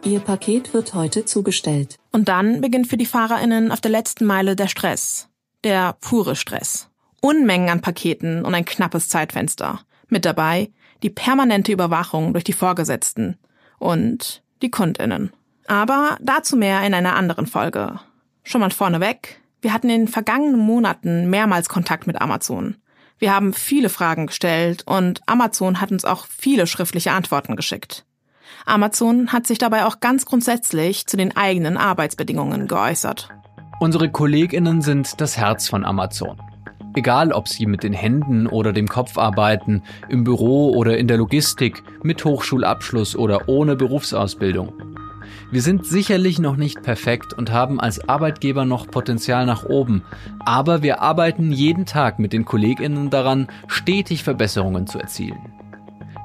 Ihr 0.04 0.20
Paket 0.20 0.72
wird 0.72 0.94
heute 0.94 1.24
zugestellt. 1.24 1.96
Und 2.12 2.28
dann 2.28 2.60
beginnt 2.60 2.86
für 2.86 2.96
die 2.96 3.06
Fahrerinnen 3.06 3.72
auf 3.72 3.80
der 3.80 3.90
letzten 3.90 4.24
Meile 4.24 4.54
der 4.54 4.68
Stress 4.68 5.28
der 5.66 5.96
pure 6.00 6.36
Stress. 6.36 6.88
Unmengen 7.20 7.70
an 7.70 7.80
Paketen 7.80 8.44
und 8.44 8.54
ein 8.54 8.64
knappes 8.64 9.08
Zeitfenster. 9.08 9.80
Mit 10.08 10.24
dabei 10.24 10.70
die 11.02 11.10
permanente 11.10 11.72
Überwachung 11.72 12.32
durch 12.32 12.44
die 12.44 12.52
Vorgesetzten 12.52 13.36
und 13.78 14.44
die 14.62 14.70
Kundinnen. 14.70 15.32
Aber 15.66 16.16
dazu 16.20 16.56
mehr 16.56 16.82
in 16.86 16.94
einer 16.94 17.16
anderen 17.16 17.46
Folge. 17.46 17.98
Schon 18.44 18.60
mal 18.60 18.70
vorneweg, 18.70 19.40
wir 19.60 19.72
hatten 19.72 19.90
in 19.90 20.02
den 20.02 20.08
vergangenen 20.08 20.60
Monaten 20.60 21.28
mehrmals 21.28 21.68
Kontakt 21.68 22.06
mit 22.06 22.20
Amazon. 22.20 22.76
Wir 23.18 23.34
haben 23.34 23.52
viele 23.52 23.88
Fragen 23.88 24.26
gestellt 24.26 24.82
und 24.86 25.22
Amazon 25.26 25.80
hat 25.80 25.90
uns 25.90 26.04
auch 26.04 26.26
viele 26.26 26.66
schriftliche 26.66 27.12
Antworten 27.12 27.56
geschickt. 27.56 28.04
Amazon 28.64 29.32
hat 29.32 29.46
sich 29.46 29.58
dabei 29.58 29.86
auch 29.86 30.00
ganz 30.00 30.26
grundsätzlich 30.26 31.06
zu 31.06 31.16
den 31.16 31.36
eigenen 31.36 31.76
Arbeitsbedingungen 31.76 32.68
geäußert. 32.68 33.28
Unsere 33.80 34.10
Kolleginnen 34.10 34.82
sind 34.82 35.20
das 35.20 35.36
Herz 35.36 35.68
von 35.68 35.84
Amazon. 35.84 36.40
Egal, 36.96 37.30
ob 37.32 37.46
sie 37.46 37.66
mit 37.66 37.82
den 37.82 37.92
Händen 37.92 38.46
oder 38.46 38.72
dem 38.72 38.88
Kopf 38.88 39.18
arbeiten, 39.18 39.82
im 40.08 40.24
Büro 40.24 40.70
oder 40.70 40.96
in 40.96 41.08
der 41.08 41.18
Logistik, 41.18 41.82
mit 42.02 42.24
Hochschulabschluss 42.24 43.16
oder 43.16 43.50
ohne 43.50 43.76
Berufsausbildung. 43.76 44.72
Wir 45.50 45.60
sind 45.60 45.86
sicherlich 45.86 46.38
noch 46.38 46.56
nicht 46.56 46.82
perfekt 46.82 47.34
und 47.34 47.52
haben 47.52 47.80
als 47.80 48.08
Arbeitgeber 48.08 48.64
noch 48.64 48.86
Potenzial 48.86 49.44
nach 49.44 49.64
oben, 49.64 50.04
aber 50.40 50.82
wir 50.82 51.02
arbeiten 51.02 51.52
jeden 51.52 51.84
Tag 51.84 52.18
mit 52.18 52.32
den 52.32 52.46
Kolleginnen 52.46 53.10
daran, 53.10 53.48
stetig 53.68 54.24
Verbesserungen 54.24 54.86
zu 54.86 54.98
erzielen. 54.98 55.55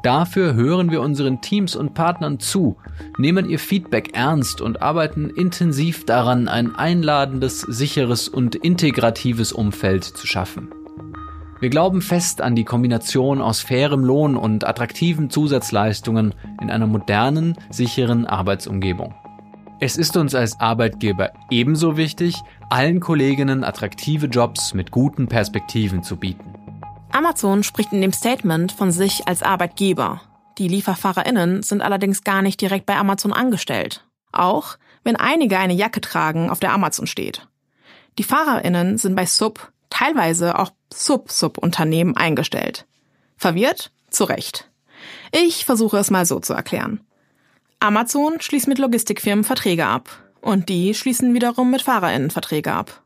Dafür 0.04 0.56
hören 0.56 0.90
wir 0.90 1.02
unseren 1.02 1.42
Teams 1.42 1.76
und 1.76 1.94
Partnern 1.94 2.40
zu, 2.40 2.76
nehmen 3.20 3.48
ihr 3.48 3.60
Feedback 3.60 4.16
ernst 4.16 4.60
und 4.60 4.82
arbeiten 4.82 5.30
intensiv 5.30 6.06
daran, 6.06 6.48
ein 6.48 6.76
einladendes, 6.76 7.62
sicheres 7.62 8.28
und 8.28 8.56
integratives 8.56 9.52
Umfeld 9.52 10.04
zu 10.04 10.26
schaffen. 10.26 10.70
Wir 11.60 11.70
glauben 11.70 12.02
fest 12.02 12.42
an 12.42 12.56
die 12.56 12.64
Kombination 12.64 13.40
aus 13.40 13.62
fairem 13.62 14.04
Lohn 14.04 14.36
und 14.36 14.66
attraktiven 14.66 15.30
Zusatzleistungen 15.30 16.34
in 16.60 16.72
einer 16.72 16.88
modernen, 16.88 17.56
sicheren 17.70 18.26
Arbeitsumgebung. 18.26 19.14
Es 19.80 19.98
ist 19.98 20.18
uns 20.18 20.34
als 20.34 20.60
Arbeitgeber 20.60 21.32
ebenso 21.52 21.98
wichtig, 21.98 22.36
allen 22.72 23.00
Kolleginnen 23.00 23.64
attraktive 23.64 24.26
Jobs 24.26 24.74
mit 24.74 24.90
guten 24.90 25.28
Perspektiven 25.28 26.02
zu 26.02 26.18
bieten. 26.18 26.61
Amazon 27.14 27.64
spricht 27.64 27.92
in 27.94 28.02
dem 28.02 28.14
Statement 28.14 28.72
von 28.72 28.92
sich 28.92 29.28
als 29.28 29.44
Arbeitgeber. 29.44 30.22
Die 30.58 30.68
LieferfahrerInnen 30.68 31.64
sind 31.64 31.82
allerdings 31.82 32.24
gar 32.24 32.42
nicht 32.42 32.60
direkt 32.62 32.86
bei 32.86 32.96
Amazon 32.96 33.34
angestellt. 33.34 34.06
Auch 34.32 34.78
wenn 35.04 35.16
einige 35.16 35.58
eine 35.58 35.74
Jacke 35.74 36.02
tragen, 36.02 36.50
auf 36.50 36.60
der 36.60 36.74
Amazon 36.74 37.08
steht. 37.08 37.48
Die 38.18 38.24
FahrerInnen 38.24 38.98
sind 38.98 39.16
bei 39.16 39.26
Sub, 39.26 39.72
teilweise 39.90 40.58
auch 40.58 40.72
Sub-Sub-Unternehmen 40.94 42.16
eingestellt. 42.16 42.86
Verwirrt? 43.38 43.92
Zu 44.10 44.26
Recht. 44.26 44.70
Ich 45.32 45.66
versuche 45.66 45.98
es 45.98 46.12
mal 46.12 46.26
so 46.26 46.40
zu 46.40 46.54
erklären. 46.54 47.02
Amazon 47.80 48.40
schließt 48.40 48.68
mit 48.68 48.78
Logistikfirmen 48.78 49.44
Verträge 49.44 49.88
ab 49.88 50.10
und 50.42 50.70
die 50.70 50.94
schließen 50.94 51.34
wiederum 51.34 51.72
mit 51.72 51.82
FahrerInnen 51.82 52.30
Verträge 52.30 52.74
ab. 52.74 53.02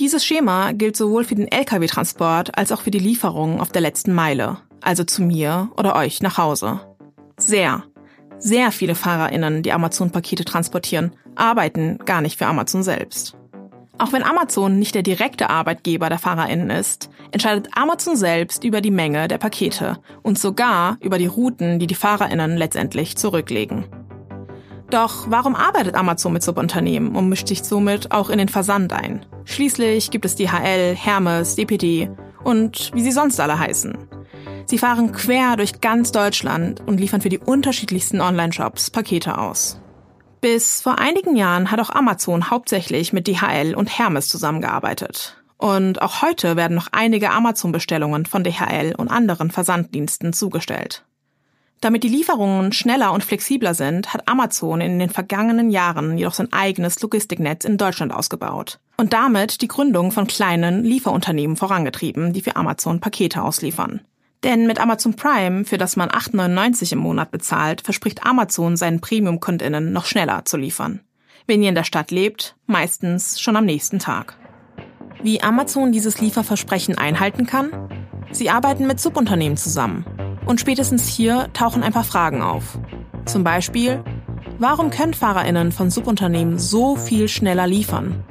Dieses 0.00 0.24
Schema 0.24 0.72
gilt 0.72 0.96
sowohl 0.96 1.22
für 1.22 1.36
den 1.36 1.46
Lkw-Transport 1.46 2.58
als 2.58 2.72
auch 2.72 2.80
für 2.80 2.90
die 2.90 2.98
Lieferung 2.98 3.60
auf 3.60 3.70
der 3.70 3.82
letzten 3.82 4.12
Meile, 4.12 4.58
also 4.80 5.04
zu 5.04 5.22
mir 5.22 5.70
oder 5.76 5.94
euch 5.94 6.20
nach 6.20 6.36
Hause. 6.36 6.80
Sehr, 7.36 7.84
sehr 8.38 8.72
viele 8.72 8.96
FahrerInnen, 8.96 9.62
die 9.62 9.72
Amazon-Pakete 9.72 10.44
transportieren, 10.44 11.12
arbeiten 11.36 11.98
gar 12.04 12.22
nicht 12.22 12.38
für 12.38 12.46
Amazon 12.46 12.82
selbst. 12.82 13.36
Auch 13.96 14.12
wenn 14.12 14.24
Amazon 14.24 14.80
nicht 14.80 14.96
der 14.96 15.04
direkte 15.04 15.48
Arbeitgeber 15.48 16.08
der 16.08 16.18
FahrerInnen 16.18 16.70
ist, 16.70 17.08
entscheidet 17.30 17.68
Amazon 17.76 18.16
selbst 18.16 18.64
über 18.64 18.80
die 18.80 18.90
Menge 18.90 19.28
der 19.28 19.38
Pakete 19.38 19.98
und 20.24 20.40
sogar 20.40 20.98
über 21.00 21.18
die 21.18 21.26
Routen, 21.26 21.78
die 21.78 21.86
die 21.86 21.94
FahrerInnen 21.94 22.56
letztendlich 22.56 23.16
zurücklegen. 23.16 23.86
Doch 24.90 25.30
warum 25.30 25.54
arbeitet 25.54 25.94
Amazon 25.94 26.32
mit 26.32 26.42
Subunternehmen 26.42 27.16
und 27.16 27.28
mischt 27.28 27.48
sich 27.48 27.62
somit 27.62 28.12
auch 28.12 28.30
in 28.30 28.38
den 28.38 28.48
Versand 28.48 28.92
ein? 28.92 29.24
Schließlich 29.44 30.10
gibt 30.10 30.24
es 30.24 30.36
DHL, 30.36 30.94
Hermes, 30.94 31.56
DPD 31.56 32.10
und 32.42 32.90
wie 32.94 33.02
sie 33.02 33.12
sonst 33.12 33.40
alle 33.40 33.58
heißen. 33.58 33.96
Sie 34.66 34.78
fahren 34.78 35.12
quer 35.12 35.56
durch 35.56 35.80
ganz 35.80 36.12
Deutschland 36.12 36.80
und 36.86 36.98
liefern 36.98 37.20
für 37.20 37.28
die 37.28 37.38
unterschiedlichsten 37.38 38.20
Online-Shops 38.20 38.90
Pakete 38.90 39.38
aus. 39.38 39.78
Bis 40.40 40.80
vor 40.80 40.98
einigen 40.98 41.36
Jahren 41.36 41.70
hat 41.70 41.80
auch 41.80 41.90
Amazon 41.90 42.50
hauptsächlich 42.50 43.12
mit 43.12 43.26
DHL 43.26 43.74
und 43.74 43.98
Hermes 43.98 44.28
zusammengearbeitet. 44.28 45.42
Und 45.56 46.02
auch 46.02 46.20
heute 46.20 46.56
werden 46.56 46.74
noch 46.74 46.88
einige 46.92 47.30
Amazon-Bestellungen 47.30 48.26
von 48.26 48.44
DHL 48.44 48.94
und 48.96 49.08
anderen 49.08 49.50
Versanddiensten 49.50 50.32
zugestellt. 50.32 51.04
Damit 51.84 52.02
die 52.02 52.08
Lieferungen 52.08 52.72
schneller 52.72 53.12
und 53.12 53.22
flexibler 53.22 53.74
sind, 53.74 54.14
hat 54.14 54.26
Amazon 54.26 54.80
in 54.80 54.98
den 54.98 55.10
vergangenen 55.10 55.68
Jahren 55.68 56.16
jedoch 56.16 56.32
sein 56.32 56.50
eigenes 56.50 56.98
Logistiknetz 57.02 57.66
in 57.66 57.76
Deutschland 57.76 58.10
ausgebaut 58.10 58.78
und 58.96 59.12
damit 59.12 59.60
die 59.60 59.68
Gründung 59.68 60.10
von 60.10 60.26
kleinen 60.26 60.82
Lieferunternehmen 60.82 61.58
vorangetrieben, 61.58 62.32
die 62.32 62.40
für 62.40 62.56
Amazon 62.56 63.00
Pakete 63.00 63.42
ausliefern. 63.42 64.00
Denn 64.44 64.66
mit 64.66 64.80
Amazon 64.80 65.12
Prime, 65.12 65.66
für 65.66 65.76
das 65.76 65.96
man 65.96 66.08
8,99 66.08 66.94
im 66.94 67.00
Monat 67.00 67.30
bezahlt, 67.30 67.82
verspricht 67.82 68.24
Amazon 68.24 68.78
seinen 68.78 69.02
Premium-KundInnen 69.02 69.92
noch 69.92 70.06
schneller 70.06 70.46
zu 70.46 70.56
liefern. 70.56 71.00
Wenn 71.46 71.62
ihr 71.62 71.68
in 71.68 71.74
der 71.74 71.84
Stadt 71.84 72.10
lebt, 72.10 72.56
meistens 72.66 73.42
schon 73.42 73.56
am 73.56 73.66
nächsten 73.66 73.98
Tag. 73.98 74.38
Wie 75.22 75.42
Amazon 75.42 75.92
dieses 75.92 76.18
Lieferversprechen 76.18 76.96
einhalten 76.96 77.44
kann? 77.44 77.90
Sie 78.30 78.48
arbeiten 78.48 78.86
mit 78.86 79.00
Subunternehmen 79.00 79.58
zusammen. 79.58 80.06
Und 80.46 80.60
spätestens 80.60 81.08
hier 81.08 81.48
tauchen 81.52 81.82
ein 81.82 81.92
paar 81.92 82.04
Fragen 82.04 82.42
auf. 82.42 82.78
Zum 83.24 83.44
Beispiel, 83.44 84.02
warum 84.58 84.90
können 84.90 85.14
FahrerInnen 85.14 85.72
von 85.72 85.90
Subunternehmen 85.90 86.58
so 86.58 86.96
viel 86.96 87.28
schneller 87.28 87.66
liefern? 87.66 88.22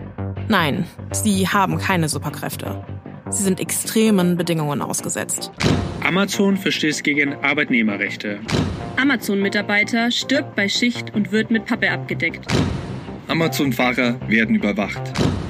Nein, 0.48 0.86
sie 1.12 1.48
haben 1.48 1.80
keine 1.80 2.10
Superkräfte. 2.10 2.84
Sie 3.30 3.44
sind 3.44 3.60
extremen 3.60 4.38
Bedingungen 4.38 4.82
ausgesetzt. 4.82 5.52
Amazon 6.06 6.58
verstößt 6.58 7.04
gegen 7.04 7.34
Arbeitnehmerrechte. 7.34 8.40
Amazon-Mitarbeiter 9.02 10.12
stirbt 10.12 10.56
bei 10.56 10.70
Schicht 10.70 11.16
und 11.16 11.32
wird 11.32 11.50
mit 11.50 11.66
Pappe 11.66 11.90
abgedeckt. 11.90 12.46
Amazon-Fahrer 13.28 14.20
werden 14.28 14.56
überwacht. 14.56 15.02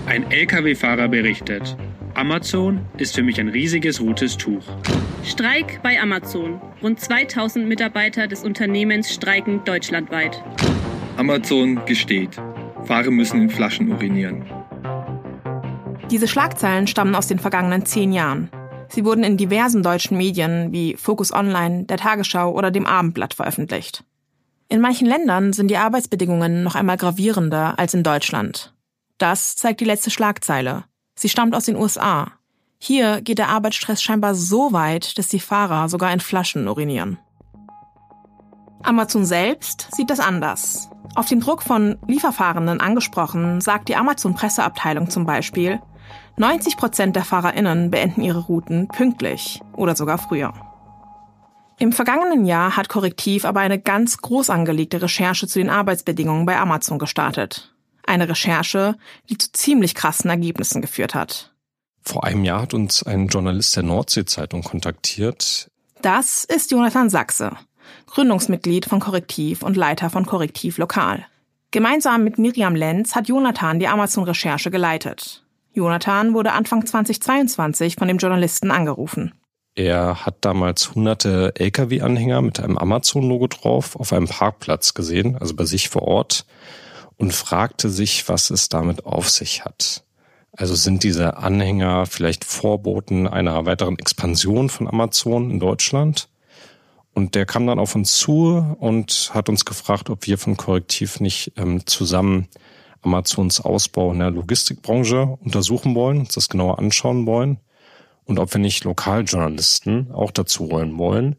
Ein 0.05 0.31
Lkw-Fahrer 0.31 1.07
berichtet. 1.07 1.75
Amazon 2.15 2.85
ist 2.97 3.15
für 3.15 3.23
mich 3.23 3.39
ein 3.39 3.47
riesiges 3.47 3.99
rotes 3.99 4.37
Tuch. 4.37 4.63
Streik 5.23 5.81
bei 5.81 5.99
Amazon. 5.99 6.61
Rund 6.83 6.99
2000 6.99 7.67
Mitarbeiter 7.67 8.27
des 8.27 8.43
Unternehmens 8.43 9.11
streiken 9.11 9.63
deutschlandweit. 9.65 10.43
Amazon 11.17 11.83
gesteht. 11.85 12.39
Fahrer 12.83 13.09
müssen 13.09 13.41
in 13.41 13.49
Flaschen 13.49 13.91
urinieren. 13.91 14.45
Diese 16.11 16.27
Schlagzeilen 16.27 16.85
stammen 16.85 17.15
aus 17.15 17.27
den 17.27 17.39
vergangenen 17.39 17.85
zehn 17.87 18.13
Jahren. 18.13 18.51
Sie 18.89 19.05
wurden 19.05 19.23
in 19.23 19.37
diversen 19.37 19.81
deutschen 19.81 20.15
Medien 20.15 20.71
wie 20.71 20.95
Focus 20.95 21.33
Online, 21.33 21.85
der 21.85 21.97
Tagesschau 21.97 22.51
oder 22.51 22.69
dem 22.69 22.85
Abendblatt 22.85 23.33
veröffentlicht. 23.33 24.03
In 24.69 24.81
manchen 24.81 25.07
Ländern 25.07 25.51
sind 25.51 25.69
die 25.69 25.77
Arbeitsbedingungen 25.77 26.61
noch 26.61 26.75
einmal 26.75 26.97
gravierender 26.97 27.79
als 27.79 27.95
in 27.95 28.03
Deutschland. 28.03 28.71
Das 29.17 29.55
zeigt 29.55 29.79
die 29.79 29.85
letzte 29.85 30.11
Schlagzeile. 30.11 30.83
Sie 31.15 31.29
stammt 31.29 31.55
aus 31.55 31.65
den 31.65 31.75
USA. 31.75 32.31
Hier 32.77 33.21
geht 33.21 33.37
der 33.37 33.49
Arbeitsstress 33.49 34.01
scheinbar 34.01 34.35
so 34.35 34.73
weit, 34.73 35.17
dass 35.17 35.27
die 35.27 35.39
Fahrer 35.39 35.87
sogar 35.89 36.11
in 36.11 36.19
Flaschen 36.19 36.67
urinieren. 36.67 37.17
Amazon 38.83 39.23
selbst 39.23 39.87
sieht 39.95 40.09
das 40.09 40.19
anders. 40.19 40.89
Auf 41.15 41.27
den 41.27 41.39
Druck 41.39 41.63
von 41.63 41.97
Lieferfahrenden 42.07 42.81
angesprochen, 42.81 43.61
sagt 43.61 43.87
die 43.87 43.95
Amazon-Presseabteilung 43.95 45.09
zum 45.09 45.25
Beispiel, 45.25 45.79
90 46.37 46.75
Prozent 46.77 47.15
der 47.15 47.23
FahrerInnen 47.23 47.91
beenden 47.91 48.21
ihre 48.21 48.39
Routen 48.39 48.87
pünktlich 48.87 49.61
oder 49.73 49.95
sogar 49.95 50.17
früher. 50.17 50.53
Im 51.79 51.91
vergangenen 51.91 52.45
Jahr 52.45 52.75
hat 52.75 52.89
Korrektiv 52.89 53.45
aber 53.45 53.59
eine 53.59 53.79
ganz 53.79 54.17
groß 54.17 54.49
angelegte 54.49 55.01
Recherche 55.01 55.47
zu 55.47 55.59
den 55.59 55.69
Arbeitsbedingungen 55.69 56.45
bei 56.45 56.57
Amazon 56.57 56.99
gestartet. 56.99 57.72
Eine 58.05 58.29
Recherche, 58.29 58.95
die 59.29 59.37
zu 59.37 59.51
ziemlich 59.51 59.95
krassen 59.95 60.29
Ergebnissen 60.29 60.81
geführt 60.81 61.15
hat. 61.15 61.53
Vor 62.01 62.25
einem 62.25 62.43
Jahr 62.43 62.63
hat 62.63 62.73
uns 62.73 63.03
ein 63.03 63.27
Journalist 63.27 63.75
der 63.75 63.83
Nordsee-Zeitung 63.83 64.63
kontaktiert. 64.63 65.69
Das 66.01 66.43
ist 66.43 66.71
Jonathan 66.71 67.09
Sachse, 67.09 67.51
Gründungsmitglied 68.07 68.85
von 68.85 68.99
Korrektiv 68.99 69.63
und 69.63 69.77
Leiter 69.77 70.09
von 70.09 70.25
Korrektiv 70.25 70.77
Lokal. 70.77 71.25
Gemeinsam 71.71 72.23
mit 72.23 72.37
Miriam 72.37 72.75
Lenz 72.75 73.15
hat 73.15 73.29
Jonathan 73.29 73.79
die 73.79 73.87
Amazon-Recherche 73.87 74.69
geleitet. 74.69 75.43
Jonathan 75.73 76.33
wurde 76.33 76.51
Anfang 76.51 76.85
2022 76.85 77.95
von 77.95 78.07
dem 78.07 78.17
Journalisten 78.17 78.69
angerufen. 78.69 79.33
Er 79.75 80.23
hat 80.23 80.35
damals 80.41 80.93
hunderte 80.93 81.53
Lkw-Anhänger 81.55 82.43
mit 82.43 82.59
einem 82.59 82.77
Amazon-Logo 82.77 83.47
drauf 83.47 83.95
auf 83.95 84.13
einem 84.13 84.27
Parkplatz 84.27 84.93
gesehen, 84.93 85.35
also 85.39 85.55
bei 85.55 85.65
sich 85.65 85.89
vor 85.89 86.03
Ort, 86.03 86.45
und 87.23 87.31
fragte 87.31 87.89
sich, 87.89 88.27
was 88.27 88.49
es 88.49 88.67
damit 88.67 89.05
auf 89.05 89.29
sich 89.29 89.63
hat. 89.63 90.03
Also 90.51 90.75
sind 90.75 91.03
diese 91.03 91.37
Anhänger 91.37 92.05
vielleicht 92.05 92.43
Vorboten 92.43 93.27
einer 93.27 93.65
weiteren 93.65 93.97
Expansion 93.97 94.67
von 94.67 94.89
Amazon 94.89 95.49
in 95.49 95.61
Deutschland? 95.61 96.27
Und 97.13 97.33
der 97.35 97.45
kam 97.45 97.65
dann 97.65 97.79
auf 97.79 97.95
uns 97.95 98.17
zu 98.17 98.75
und 98.77 99.31
hat 99.33 99.47
uns 99.47 99.63
gefragt, 99.63 100.09
ob 100.09 100.27
wir 100.27 100.37
von 100.37 100.57
Korrektiv 100.57 101.21
nicht 101.21 101.53
ähm, 101.55 101.87
zusammen 101.87 102.49
Amazons 103.03 103.61
Ausbau 103.61 104.11
in 104.11 104.19
der 104.19 104.31
Logistikbranche 104.31 105.37
untersuchen 105.39 105.95
wollen, 105.95 106.19
uns 106.19 106.33
das 106.33 106.49
genauer 106.49 106.77
anschauen 106.77 107.25
wollen 107.25 107.57
und 108.25 108.37
ob 108.37 108.53
wir 108.53 108.59
nicht 108.59 108.83
Lokaljournalisten 108.83 110.11
auch 110.11 110.31
dazu 110.31 110.65
holen 110.65 110.97
wollen. 110.97 111.37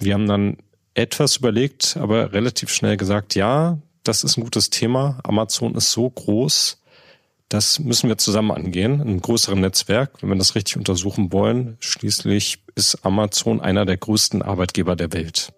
Wir 0.00 0.12
haben 0.12 0.28
dann 0.28 0.58
etwas 0.92 1.38
überlegt, 1.38 1.96
aber 1.96 2.34
relativ 2.34 2.68
schnell 2.68 2.98
gesagt, 2.98 3.34
ja, 3.34 3.78
das 4.04 4.22
ist 4.22 4.36
ein 4.36 4.44
gutes 4.44 4.70
Thema. 4.70 5.18
Amazon 5.24 5.74
ist 5.74 5.90
so 5.90 6.08
groß, 6.08 6.78
das 7.48 7.78
müssen 7.78 8.08
wir 8.08 8.18
zusammen 8.18 8.50
angehen, 8.50 8.94
in 8.94 9.02
einem 9.02 9.20
größeren 9.20 9.60
Netzwerk, 9.60 10.10
wenn 10.20 10.28
wir 10.28 10.36
das 10.36 10.54
richtig 10.54 10.76
untersuchen 10.76 11.32
wollen. 11.32 11.76
Schließlich 11.80 12.62
ist 12.74 13.04
Amazon 13.04 13.60
einer 13.60 13.84
der 13.84 13.96
größten 13.96 14.42
Arbeitgeber 14.42 14.96
der 14.96 15.12
Welt. 15.12 15.52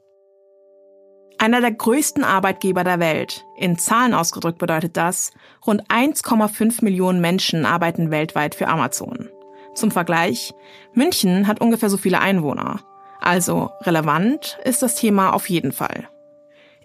Einer 1.39 1.61
der 1.61 1.73
größten 1.73 2.25
Arbeitgeber 2.25 2.83
der 2.83 2.99
Welt. 2.99 3.45
In 3.57 3.79
Zahlen 3.79 4.15
ausgedrückt 4.15 4.59
bedeutet 4.59 4.97
das, 4.97 5.33
rund 5.67 5.89
1,5 5.89 6.83
Millionen 6.83 7.21
Menschen 7.21 7.67
arbeiten 7.67 8.11
weltweit 8.11 8.55
für 8.55 8.69
Amazon. 8.69 9.29
Zum 9.75 9.91
Vergleich, 9.91 10.55
München 10.95 11.47
hat 11.47 11.61
ungefähr 11.61 11.91
so 11.91 11.99
viele 11.99 12.21
Einwohner. 12.21 12.81
Also 13.21 13.71
relevant 13.83 14.59
ist 14.65 14.83
das 14.83 14.95
Thema 14.95 15.33
auf 15.33 15.49
jeden 15.51 15.73
Fall. 15.73 16.09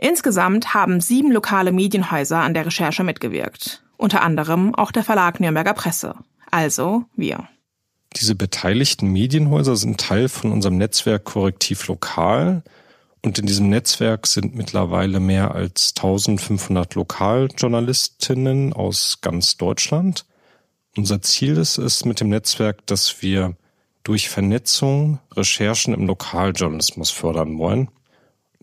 Insgesamt 0.04 0.74
haben 0.74 1.00
sieben 1.00 1.32
lokale 1.32 1.72
Medienhäuser 1.72 2.40
an 2.40 2.56
der 2.56 2.66
Recherche 2.66 3.04
mitgewirkt. 3.04 3.84
Unter 3.98 4.24
anderem 4.24 4.74
auch 4.74 4.92
der 4.92 5.04
Verlag 5.04 5.40
Nürnberger 5.40 5.76
Presse. 5.76 6.16
Also 6.50 7.06
wir. 7.16 7.48
Diese 8.16 8.34
beteiligten 8.34 9.12
Medienhäuser 9.12 9.76
sind 9.76 10.00
Teil 10.02 10.28
von 10.28 10.52
unserem 10.52 10.78
Netzwerk 10.78 11.24
Korrektiv 11.26 11.88
Lokal. 11.88 12.64
Und 13.22 13.38
in 13.38 13.46
diesem 13.46 13.70
Netzwerk 13.70 14.26
sind 14.26 14.56
mittlerweile 14.56 15.20
mehr 15.20 15.54
als 15.54 15.94
1500 15.96 16.96
Lokaljournalistinnen 16.96 18.74
aus 18.74 19.20
ganz 19.22 19.56
Deutschland. 19.58 20.26
Unser 20.98 21.22
Ziel 21.22 21.58
ist 21.58 21.78
es 21.78 22.06
mit 22.06 22.22
dem 22.22 22.30
Netzwerk, 22.30 22.88
dass 22.88 23.22
wir 23.22 23.56
durch 24.02 24.30
Vernetzung 24.30 25.20
Recherchen 25.36 25.94
im 25.94 26.08
Lokaljournalismus 26.08 27.12
fördern 27.12 27.60
wollen. 27.60 27.90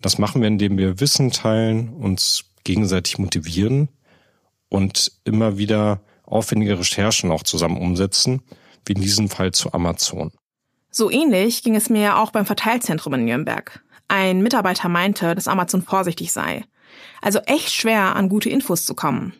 Das 0.01 0.17
machen 0.17 0.41
wir, 0.41 0.47
indem 0.47 0.77
wir 0.77 0.99
Wissen 0.99 1.31
teilen, 1.31 1.89
uns 1.89 2.45
gegenseitig 2.63 3.17
motivieren 3.17 3.89
und 4.69 5.11
immer 5.23 5.57
wieder 5.57 6.01
aufwendige 6.25 6.79
Recherchen 6.79 7.31
auch 7.31 7.43
zusammen 7.43 7.77
umsetzen, 7.77 8.41
wie 8.85 8.93
in 8.93 9.01
diesem 9.01 9.29
Fall 9.29 9.51
zu 9.51 9.73
Amazon. 9.73 10.31
So 10.91 11.11
ähnlich 11.11 11.63
ging 11.63 11.75
es 11.75 11.89
mir 11.89 12.17
auch 12.17 12.31
beim 12.31 12.45
Verteilzentrum 12.45 13.13
in 13.15 13.25
Nürnberg. 13.25 13.83
Ein 14.07 14.41
Mitarbeiter 14.41 14.89
meinte, 14.89 15.35
dass 15.35 15.47
Amazon 15.47 15.81
vorsichtig 15.81 16.31
sei. 16.31 16.63
Also 17.21 17.39
echt 17.39 17.71
schwer, 17.71 18.15
an 18.15 18.29
gute 18.29 18.49
Infos 18.49 18.85
zu 18.85 18.95
kommen. 18.95 19.33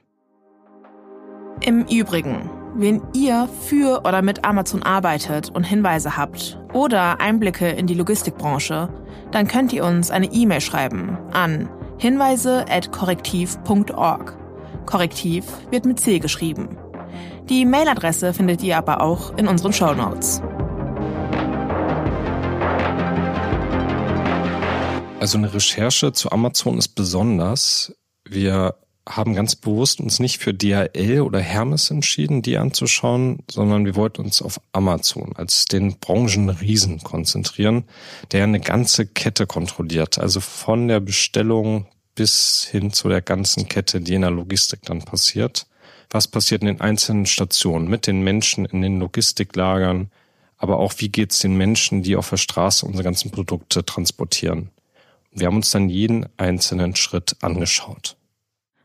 Im 1.62 1.86
Übrigen, 1.86 2.50
wenn 2.80 3.02
ihr 3.14 3.48
für 3.62 4.02
oder 4.06 4.22
mit 4.22 4.46
Amazon 4.46 4.84
arbeitet 4.84 5.50
und 5.50 5.66
Hinweise 5.66 6.16
habt 6.16 6.58
oder 6.72 7.20
Einblicke 7.20 7.68
in 7.68 7.88
die 7.88 7.94
Logistikbranche, 7.94 8.88
dann 9.32 9.50
könnt 9.50 9.74
ihr 9.74 9.84
uns 9.84 10.12
eine 10.12 10.32
E-Mail 10.32 10.62
schreiben 10.62 11.18
an 11.34 11.70
hinweise.korrektiv.org. 11.98 14.38
Korrektiv 14.86 15.44
wird 15.72 15.86
mit 15.86 16.00
C 16.00 16.20
geschrieben. 16.20 16.78
Die 17.50 17.66
Mailadresse 17.66 18.34
findet 18.34 18.64
ihr 18.64 18.78
aber 18.78 19.02
auch 19.02 19.38
in 19.38 19.50
unseren 19.50 19.74
Show 19.74 19.94
Notes. 19.94 20.42
Also 25.20 25.38
eine 25.38 25.54
Recherche 25.54 26.14
zu 26.14 26.32
Amazon 26.32 26.78
ist 26.78 26.96
besonders. 26.96 27.94
Wir 28.24 28.76
haben 29.10 29.34
ganz 29.34 29.56
bewusst 29.56 30.00
uns 30.00 30.20
nicht 30.20 30.38
für 30.38 30.54
DHL 30.54 31.22
oder 31.22 31.40
Hermes 31.40 31.90
entschieden, 31.90 32.44
die 32.44 32.58
anzuschauen, 32.58 33.40
sondern 33.50 33.84
wir 33.86 33.96
wollten 33.96 34.22
uns 34.22 34.42
auf 34.42 34.62
Amazon 34.72 35.36
als 35.36 35.66
den 35.66 35.98
Branchenriesen 36.00 37.00
konzentrieren, 37.00 37.86
der 38.32 38.44
eine 38.44 38.60
ganze 38.60 39.08
Kette 39.08 39.48
kontrolliert. 39.48 40.20
Also 40.20 40.40
von 40.40 40.88
der 40.88 41.00
Bestellung 41.00 41.88
bis 42.14 42.68
hin 42.70 42.94
zu 42.94 43.10
der 43.10 43.22
ganzen 43.22 43.68
Kette, 43.68 44.00
die 44.00 44.14
in 44.14 44.22
der 44.22 44.32
Logistik 44.32 44.82
dann 44.84 45.02
passiert. 45.02 45.66
Was 46.12 46.28
passiert 46.28 46.62
in 46.62 46.68
den 46.68 46.82
einzelnen 46.82 47.26
Stationen 47.26 47.88
mit 47.88 48.06
den 48.06 48.22
Menschen 48.22 48.66
in 48.66 48.82
den 48.82 49.00
Logistiklagern, 49.00 50.12
aber 50.58 50.78
auch 50.78 50.94
wie 50.98 51.10
geht 51.10 51.32
es 51.32 51.40
den 51.40 51.56
Menschen, 51.56 52.04
die 52.04 52.16
auf 52.16 52.30
der 52.30 52.38
Straße 52.38 52.86
unsere 52.86 53.04
ganzen 53.04 53.32
Produkte 53.32 53.86
transportieren. 53.86 54.70
Wir 55.32 55.48
haben 55.48 55.56
uns 55.56 55.72
dann 55.72 55.90
jeden 55.90 56.28
einzelnen 56.38 56.96
Schritt 56.96 57.38
angeschaut. 57.42 58.19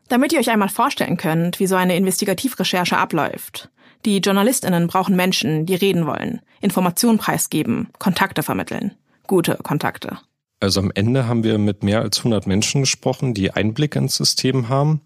Damit 0.07 0.33
ihr 0.33 0.39
euch 0.39 0.49
einmal 0.49 0.69
vorstellen 0.69 1.17
könnt, 1.17 1.59
wie 1.59 1.67
so 1.67 1.75
eine 1.75 1.95
Investigativrecherche 1.95 2.97
abläuft. 2.97 3.69
Die 4.05 4.19
JournalistInnen 4.19 4.87
brauchen 4.87 5.15
Menschen, 5.15 5.65
die 5.65 5.73
reden 5.73 6.05
wollen, 6.05 6.41
Informationen 6.61 7.17
preisgeben, 7.17 7.89
Kontakte 7.97 8.43
vermitteln. 8.43 8.91
Gute 9.25 9.55
Kontakte. 9.55 10.19
Also 10.59 10.79
am 10.79 10.91
Ende 10.93 11.27
haben 11.27 11.43
wir 11.43 11.57
mit 11.57 11.83
mehr 11.83 12.01
als 12.01 12.19
100 12.19 12.45
Menschen 12.45 12.81
gesprochen, 12.81 13.33
die 13.33 13.51
Einblick 13.51 13.95
ins 13.95 14.15
System 14.15 14.69
haben. 14.69 15.01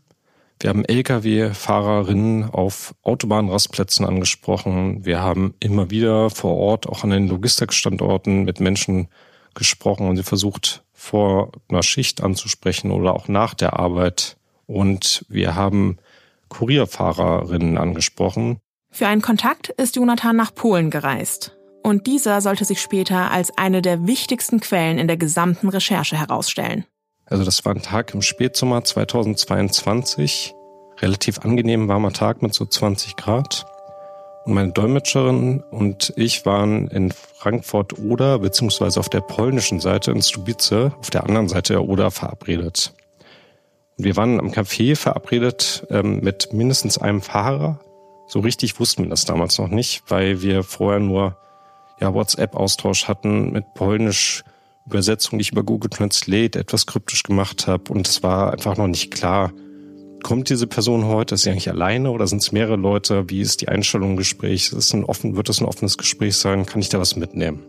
Wir 0.62 0.70
haben 0.70 0.84
Lkw-Fahrerinnen 0.84 2.50
auf 2.50 2.94
Autobahnrastplätzen 3.04 4.06
angesprochen. 4.06 5.06
Wir 5.06 5.22
haben 5.22 5.54
immer 5.62 5.90
wieder 5.90 6.30
vor 6.30 6.58
Ort, 6.58 6.88
auch 6.88 7.06
an 7.06 7.12
den 7.12 7.30
Logistikstandorten, 7.30 8.44
mit 8.44 8.60
Menschen 8.60 9.08
gesprochen 9.54 10.10
und 10.10 10.18
sie 10.18 10.24
versucht, 10.24 10.84
vor 10.92 11.54
einer 11.70 11.84
Schicht 11.84 12.22
anzusprechen 12.22 12.92
oder 12.92 13.16
auch 13.16 13.30
nach 13.30 13.54
der 13.54 13.80
Arbeit 13.80 14.36
und 14.70 15.26
wir 15.30 15.56
haben 15.56 15.98
Kurierfahrerinnen 16.50 17.78
angesprochen. 17.78 18.60
Für 18.92 19.08
einen 19.08 19.22
Kontakt 19.22 19.70
ist 19.70 19.96
Jonathan 19.96 20.36
nach 20.36 20.54
Polen 20.54 20.92
gereist. 20.92 21.58
Und 21.84 22.08
dieser 22.08 22.42
sollte 22.42 22.66
sich 22.66 22.82
später 22.82 23.32
als 23.32 23.58
eine 23.58 23.82
der 23.82 24.06
wichtigsten 24.06 24.60
Quellen 24.60 25.00
in 25.00 25.08
der 25.08 25.18
gesamten 25.18 25.70
Recherche 25.70 26.18
herausstellen. 26.18 26.86
Also 27.26 27.44
das 27.44 27.66
war 27.66 27.74
ein 27.74 27.82
Tag 27.82 28.14
im 28.14 28.22
Spätsommer 28.22 28.84
2022. 28.84 30.54
Relativ 31.00 31.40
angenehm 31.40 31.88
warmer 31.88 32.12
Tag 32.12 32.42
mit 32.42 32.54
so 32.54 32.66
20 32.66 33.16
Grad. 33.16 33.66
Und 34.46 34.54
meine 34.54 34.72
Dolmetscherin 34.72 35.64
und 35.72 36.14
ich 36.16 36.46
waren 36.46 36.88
in 36.90 37.12
Frankfurt 37.12 37.98
Oder, 38.00 38.40
beziehungsweise 38.40 39.00
auf 39.00 39.10
der 39.10 39.22
polnischen 39.22 39.80
Seite 39.80 40.12
in 40.12 40.22
Stubice, 40.22 40.92
auf 41.00 41.10
der 41.10 41.24
anderen 41.24 41.48
Seite 41.48 41.74
der 41.74 41.86
Oder 41.86 42.12
verabredet. 42.12 42.94
Wir 44.02 44.16
waren 44.16 44.40
am 44.40 44.52
Café 44.52 44.96
verabredet 44.96 45.86
ähm, 45.90 46.22
mit 46.22 46.54
mindestens 46.54 46.98
einem 46.98 47.22
Fahrer. 47.22 47.82
So 48.28 48.40
richtig 48.40 48.80
wussten 48.80 49.04
wir 49.04 49.10
das 49.10 49.26
damals 49.26 49.58
noch 49.58 49.68
nicht, 49.68 50.04
weil 50.08 50.42
wir 50.42 50.64
vorher 50.64 51.02
nur 51.02 51.38
ja, 52.00 52.14
WhatsApp-Austausch 52.14 53.10
hatten 53.10 53.52
mit 53.52 53.74
polnisch 53.74 54.46
Übersetzung, 54.86 55.38
die 55.38 55.42
ich 55.42 55.52
über 55.52 55.64
Google 55.64 55.90
Translate 55.90 56.58
etwas 56.58 56.86
kryptisch 56.86 57.24
gemacht 57.24 57.68
habe. 57.68 57.92
Und 57.92 58.08
es 58.08 58.24
war 58.24 58.54
einfach 58.54 58.78
noch 58.78 58.88
nicht 58.88 59.12
klar, 59.12 59.52
kommt 60.24 60.50
diese 60.50 60.66
Person 60.66 61.04
heute? 61.04 61.36
Ist 61.36 61.42
sie 61.42 61.50
eigentlich 61.50 61.70
alleine 61.70 62.12
oder 62.12 62.26
sind 62.26 62.42
es 62.42 62.54
mehrere 62.54 62.78
Leute? 62.78 63.30
Wie 63.30 63.42
ist 63.42 63.60
die 63.60 63.68
Einstellung 63.68 64.12
im 64.12 64.18
Gespräch? 64.18 64.72
Ist 64.72 64.94
ein 64.94 65.04
offen, 65.04 65.36
wird 65.36 65.50
es 65.50 65.60
ein 65.60 65.66
offenes 65.66 65.98
Gespräch 65.98 66.38
sein? 66.38 66.66
Kann 66.66 66.80
ich 66.80 66.88
da 66.88 67.00
was 67.00 67.18
mitnehmen? 67.18 67.66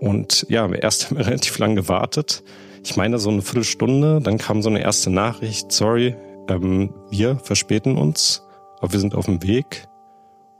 Und 0.00 0.46
ja, 0.48 0.66
erst 0.72 1.10
haben 1.10 1.16
wir 1.18 1.26
relativ 1.26 1.58
lang 1.58 1.76
gewartet 1.76 2.42
ich 2.84 2.96
meine 2.96 3.18
so 3.18 3.30
eine 3.30 3.42
Viertelstunde, 3.42 4.20
dann 4.20 4.38
kam 4.38 4.62
so 4.62 4.68
eine 4.68 4.80
erste 4.80 5.10
Nachricht, 5.10 5.72
sorry, 5.72 6.16
ähm, 6.48 6.94
wir 7.10 7.36
verspäten 7.36 7.96
uns, 7.96 8.42
aber 8.80 8.92
wir 8.92 9.00
sind 9.00 9.14
auf 9.14 9.26
dem 9.26 9.42
Weg. 9.42 9.86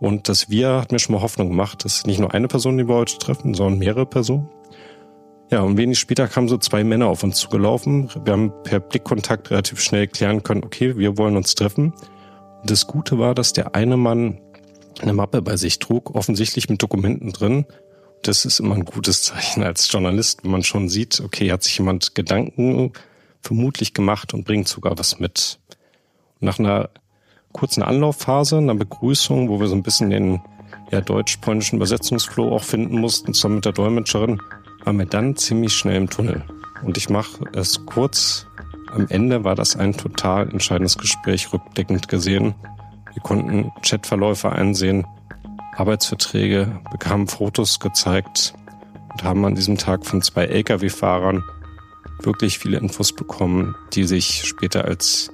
Und 0.00 0.28
das 0.28 0.48
Wir 0.48 0.80
hat 0.80 0.92
mir 0.92 0.98
schon 0.98 1.14
mal 1.14 1.22
Hoffnung 1.22 1.48
gemacht, 1.48 1.84
dass 1.84 2.06
nicht 2.06 2.20
nur 2.20 2.32
eine 2.32 2.46
Person, 2.46 2.78
die 2.78 2.86
wir 2.86 2.94
heute 2.94 3.18
treffen, 3.18 3.54
sondern 3.54 3.78
mehrere 3.80 4.06
Personen. 4.06 4.48
Ja, 5.50 5.62
und 5.62 5.76
wenig 5.78 5.98
später 5.98 6.28
kamen 6.28 6.46
so 6.46 6.58
zwei 6.58 6.84
Männer 6.84 7.06
auf 7.06 7.24
uns 7.24 7.38
zugelaufen. 7.38 8.10
Wir 8.24 8.34
haben 8.34 8.52
per 8.64 8.80
Blickkontakt 8.80 9.50
relativ 9.50 9.80
schnell 9.80 10.06
klären 10.06 10.42
können, 10.42 10.62
okay, 10.62 10.96
wir 10.96 11.16
wollen 11.16 11.36
uns 11.36 11.54
treffen. 11.54 11.94
Und 12.60 12.70
das 12.70 12.86
Gute 12.86 13.18
war, 13.18 13.34
dass 13.34 13.54
der 13.54 13.74
eine 13.74 13.96
Mann 13.96 14.40
eine 15.00 15.14
Mappe 15.14 15.42
bei 15.42 15.56
sich 15.56 15.78
trug, 15.78 16.14
offensichtlich 16.14 16.68
mit 16.68 16.82
Dokumenten 16.82 17.32
drin, 17.32 17.66
das 18.22 18.44
ist 18.44 18.60
immer 18.60 18.74
ein 18.74 18.84
gutes 18.84 19.22
Zeichen 19.22 19.62
als 19.62 19.90
Journalist, 19.90 20.44
wenn 20.44 20.50
man 20.50 20.64
schon 20.64 20.88
sieht, 20.88 21.20
okay, 21.20 21.50
hat 21.52 21.62
sich 21.62 21.78
jemand 21.78 22.14
Gedanken 22.14 22.92
vermutlich 23.42 23.94
gemacht 23.94 24.34
und 24.34 24.44
bringt 24.44 24.68
sogar 24.68 24.98
was 24.98 25.18
mit. 25.18 25.58
nach 26.40 26.58
einer 26.58 26.90
kurzen 27.52 27.82
Anlaufphase, 27.82 28.58
einer 28.58 28.74
Begrüßung, 28.74 29.48
wo 29.48 29.60
wir 29.60 29.68
so 29.68 29.74
ein 29.74 29.82
bisschen 29.82 30.10
den 30.10 30.40
ja, 30.90 31.00
deutsch-polnischen 31.00 31.76
Übersetzungsflow 31.76 32.54
auch 32.54 32.62
finden 32.62 33.00
mussten, 33.00 33.34
zusammen 33.34 33.56
mit 33.56 33.64
der 33.64 33.72
Dolmetscherin, 33.72 34.40
waren 34.84 34.98
wir 34.98 35.06
dann 35.06 35.36
ziemlich 35.36 35.72
schnell 35.72 35.96
im 35.96 36.10
Tunnel. 36.10 36.44
Und 36.82 36.96
ich 36.96 37.08
mache 37.08 37.44
es 37.54 37.84
kurz. 37.86 38.46
Am 38.92 39.06
Ende 39.08 39.44
war 39.44 39.54
das 39.54 39.76
ein 39.76 39.96
total 39.96 40.48
entscheidendes 40.50 40.96
Gespräch, 40.96 41.52
rückblickend 41.52 42.08
gesehen. 42.08 42.54
Wir 43.12 43.22
konnten 43.22 43.72
Chatverläufe 43.82 44.50
einsehen, 44.50 45.06
Arbeitsverträge, 45.78 46.80
bekamen 46.90 47.28
Fotos 47.28 47.78
gezeigt 47.78 48.54
und 49.12 49.22
haben 49.22 49.44
an 49.44 49.54
diesem 49.54 49.78
Tag 49.78 50.04
von 50.04 50.22
zwei 50.22 50.46
Lkw-Fahrern 50.46 51.44
wirklich 52.22 52.58
viele 52.58 52.78
Infos 52.78 53.12
bekommen, 53.12 53.76
die 53.92 54.04
sich 54.04 54.42
später 54.44 54.84
als 54.84 55.30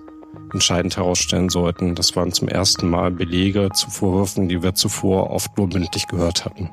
entscheidend 0.52 0.96
herausstellen 0.98 1.48
sollten. 1.48 1.94
Das 1.94 2.14
waren 2.14 2.32
zum 2.32 2.48
ersten 2.48 2.90
Mal 2.90 3.10
Belege 3.10 3.70
zu 3.72 3.88
Vorwürfen, 3.90 4.48
die 4.48 4.62
wir 4.62 4.74
zuvor 4.74 5.30
oft 5.30 5.56
nur 5.56 5.68
mündlich 5.68 6.06
gehört 6.08 6.44
hatten. 6.44 6.70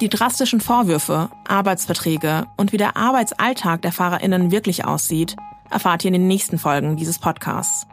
Die 0.00 0.08
drastischen 0.08 0.60
Vorwürfe, 0.60 1.30
Arbeitsverträge 1.46 2.46
und 2.56 2.72
wie 2.72 2.78
der 2.78 2.96
Arbeitsalltag 2.96 3.82
der 3.82 3.92
FahrerInnen 3.92 4.50
wirklich 4.50 4.84
aussieht, 4.84 5.36
erfahrt 5.70 6.04
ihr 6.04 6.08
in 6.08 6.14
den 6.14 6.26
nächsten 6.26 6.58
Folgen 6.58 6.96
dieses 6.96 7.20
Podcasts. 7.20 7.86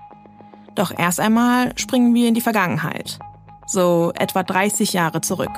Doch 0.73 0.91
erst 0.97 1.19
einmal 1.19 1.77
springen 1.77 2.15
wir 2.15 2.27
in 2.27 2.34
die 2.34 2.41
Vergangenheit– 2.41 3.19
so 3.71 4.12
etwa 4.15 4.43
30 4.43 4.93
Jahre 4.93 5.21
zurück. 5.21 5.51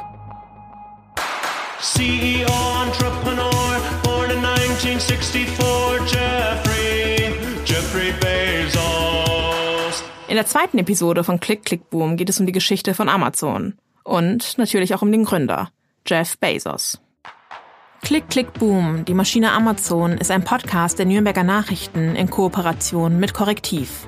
CEO, 1.80 2.48
Entrepreneur, 2.86 3.82
born 4.04 4.30
in 4.32 4.38
1964, 4.38 5.48
Jeffrey, 6.06 7.34
Jeffrey 7.66 8.14
Bezos. 8.20 10.04
In 10.28 10.36
der 10.36 10.46
zweiten 10.46 10.78
Episode 10.78 11.24
von 11.24 11.40
Click 11.40 11.66
Click 11.66 11.90
Boom 11.90 12.16
geht 12.16 12.30
es 12.30 12.40
um 12.40 12.46
die 12.46 12.54
Geschichte 12.54 12.94
von 12.94 13.10
Amazon 13.10 13.74
und 14.04 14.58
natürlich 14.58 14.96
auch 14.96 15.02
um 15.02 15.12
den 15.12 15.26
Gründer, 15.26 15.70
Jeff 16.06 16.38
Bezos. 16.38 17.02
Click 18.02 18.30
Click 18.30 18.54
Boom, 18.54 19.06
die 19.06 19.14
Maschine 19.14 19.52
Amazon, 19.52 20.18
ist 20.18 20.32
ein 20.32 20.44
Podcast 20.44 21.00
der 21.00 21.06
Nürnberger 21.06 21.44
Nachrichten 21.44 22.16
in 22.16 22.30
Kooperation 22.30 23.20
mit 23.20 23.34
Korrektiv. 23.34 24.08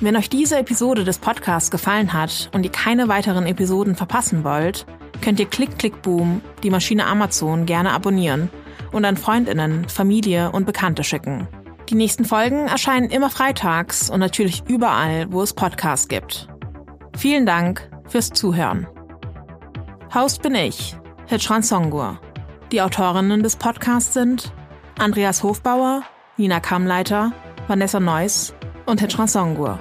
Wenn 0.00 0.16
euch 0.16 0.28
diese 0.28 0.58
Episode 0.58 1.04
des 1.04 1.18
Podcasts 1.18 1.70
gefallen 1.70 2.12
hat 2.12 2.50
und 2.52 2.64
ihr 2.64 2.72
keine 2.72 3.08
weiteren 3.08 3.46
Episoden 3.46 3.94
verpassen 3.94 4.44
wollt, 4.44 4.86
könnt 5.20 5.38
ihr 5.38 5.46
Click 5.46 5.78
Click 5.78 6.02
Boom, 6.02 6.42
die 6.62 6.70
Maschine 6.70 7.06
Amazon, 7.06 7.64
gerne 7.64 7.92
abonnieren 7.92 8.50
und 8.92 9.04
an 9.04 9.16
Freundinnen, 9.16 9.88
Familie 9.88 10.50
und 10.50 10.66
Bekannte 10.66 11.04
schicken. 11.04 11.48
Die 11.88 11.94
nächsten 11.94 12.24
Folgen 12.24 12.66
erscheinen 12.66 13.10
immer 13.10 13.30
freitags 13.30 14.10
und 14.10 14.20
natürlich 14.20 14.64
überall, 14.68 15.30
wo 15.30 15.42
es 15.42 15.52
Podcasts 15.52 16.08
gibt. 16.08 16.48
Vielen 17.16 17.46
Dank 17.46 17.88
fürs 18.08 18.30
Zuhören. 18.30 18.86
Host 20.14 20.42
bin 20.42 20.54
ich, 20.54 20.96
Hitchran 21.26 21.62
Songur. 21.62 22.20
Die 22.72 22.82
Autorinnen 22.82 23.42
des 23.42 23.56
Podcasts 23.56 24.14
sind 24.14 24.52
Andreas 24.98 25.42
Hofbauer, 25.42 26.02
Nina 26.36 26.60
Kammleiter, 26.60 27.32
Vanessa 27.68 28.00
Neuss 28.00 28.53
und 28.86 29.00
Hitchran 29.00 29.28
Songur. 29.28 29.78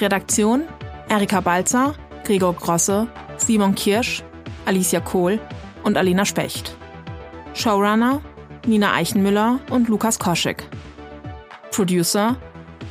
Redaktion 0.00 0.64
Erika 1.08 1.40
Balzer, 1.40 1.94
Gregor 2.24 2.54
Grosse, 2.54 3.08
Simon 3.36 3.74
Kirsch, 3.74 4.22
Alicia 4.66 5.00
Kohl 5.00 5.40
und 5.82 5.96
Alina 5.96 6.24
Specht. 6.24 6.76
Showrunner 7.54 8.20
Nina 8.66 8.92
Eichenmüller 8.94 9.58
und 9.70 9.88
Lukas 9.88 10.18
Koschek. 10.18 10.64
Producer 11.72 12.36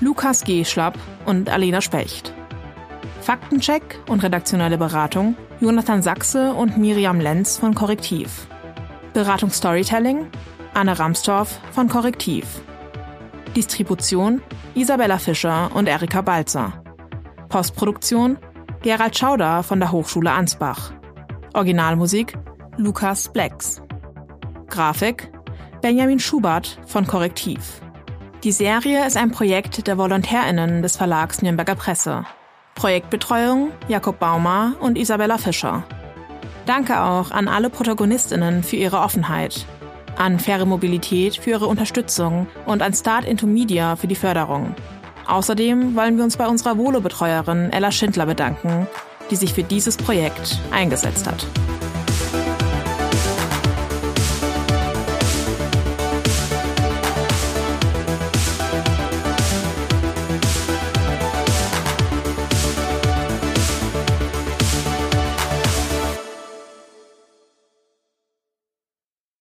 Lukas 0.01 0.43
G. 0.43 0.65
Schlapp 0.65 0.97
und 1.25 1.49
Alena 1.49 1.81
Specht. 1.81 2.33
Faktencheck 3.21 3.99
und 4.07 4.23
redaktionelle 4.23 4.77
Beratung 4.77 5.35
Jonathan 5.59 6.01
Sachse 6.01 6.53
und 6.53 6.77
Miriam 6.77 7.19
Lenz 7.19 7.57
von 7.57 7.75
Korrektiv. 7.75 8.47
Beratung 9.13 9.51
Storytelling 9.51 10.27
Anne 10.73 10.97
Ramstorff 10.97 11.59
von 11.71 11.87
Korrektiv. 11.87 12.61
Distribution 13.59 14.41
Isabella 14.73 15.17
Fischer 15.17 15.69
und 15.73 15.87
Erika 15.87 16.21
Balzer. 16.21 16.81
Postproduktion 17.49 18.37
Gerald 18.83 19.17
Schauder 19.17 19.63
von 19.63 19.81
der 19.81 19.91
Hochschule 19.91 20.31
Ansbach. 20.31 20.93
Originalmusik 21.53 22.37
Lukas 22.77 23.27
Blacks. 23.27 23.81
Grafik 24.69 25.29
Benjamin 25.81 26.19
Schubert 26.19 26.79
von 26.87 27.05
Korrektiv. 27.05 27.81
Die 28.45 28.53
Serie 28.53 29.05
ist 29.05 29.17
ein 29.17 29.31
Projekt 29.31 29.87
der 29.87 29.97
VolontärInnen 29.97 30.81
des 30.81 30.95
Verlags 30.95 31.41
Nürnberger 31.41 31.75
Presse. 31.75 32.23
Projektbetreuung 32.75 33.71
Jakob 33.89 34.19
Baumer 34.19 34.75
und 34.79 34.97
Isabella 34.97 35.37
Fischer. 35.37 35.83
Danke 36.65 37.01
auch 37.01 37.31
an 37.31 37.49
alle 37.49 37.69
ProtagonistInnen 37.69 38.63
für 38.63 38.77
ihre 38.77 38.99
Offenheit, 38.99 39.65
an 40.19 40.37
Faire 40.37 40.65
Mobilität 40.65 41.37
für 41.37 41.51
ihre 41.51 41.65
Unterstützung 41.65 42.45
und 42.65 42.81
an 42.81 42.93
Start 42.93 43.25
into 43.25 43.47
Media 43.47 43.95
für 43.95 44.07
die 44.07 44.15
Förderung. 44.15 44.75
Außerdem 45.25 45.95
wollen 45.95 46.17
wir 46.17 46.23
uns 46.23 46.37
bei 46.37 46.47
unserer 46.47 46.77
Volo-Betreuerin 46.77 47.71
Ella 47.71 47.91
Schindler 47.91 48.25
bedanken, 48.25 48.87
die 49.31 49.35
sich 49.37 49.53
für 49.53 49.63
dieses 49.63 49.95
Projekt 49.95 50.59
eingesetzt 50.71 51.25
hat. 51.25 51.45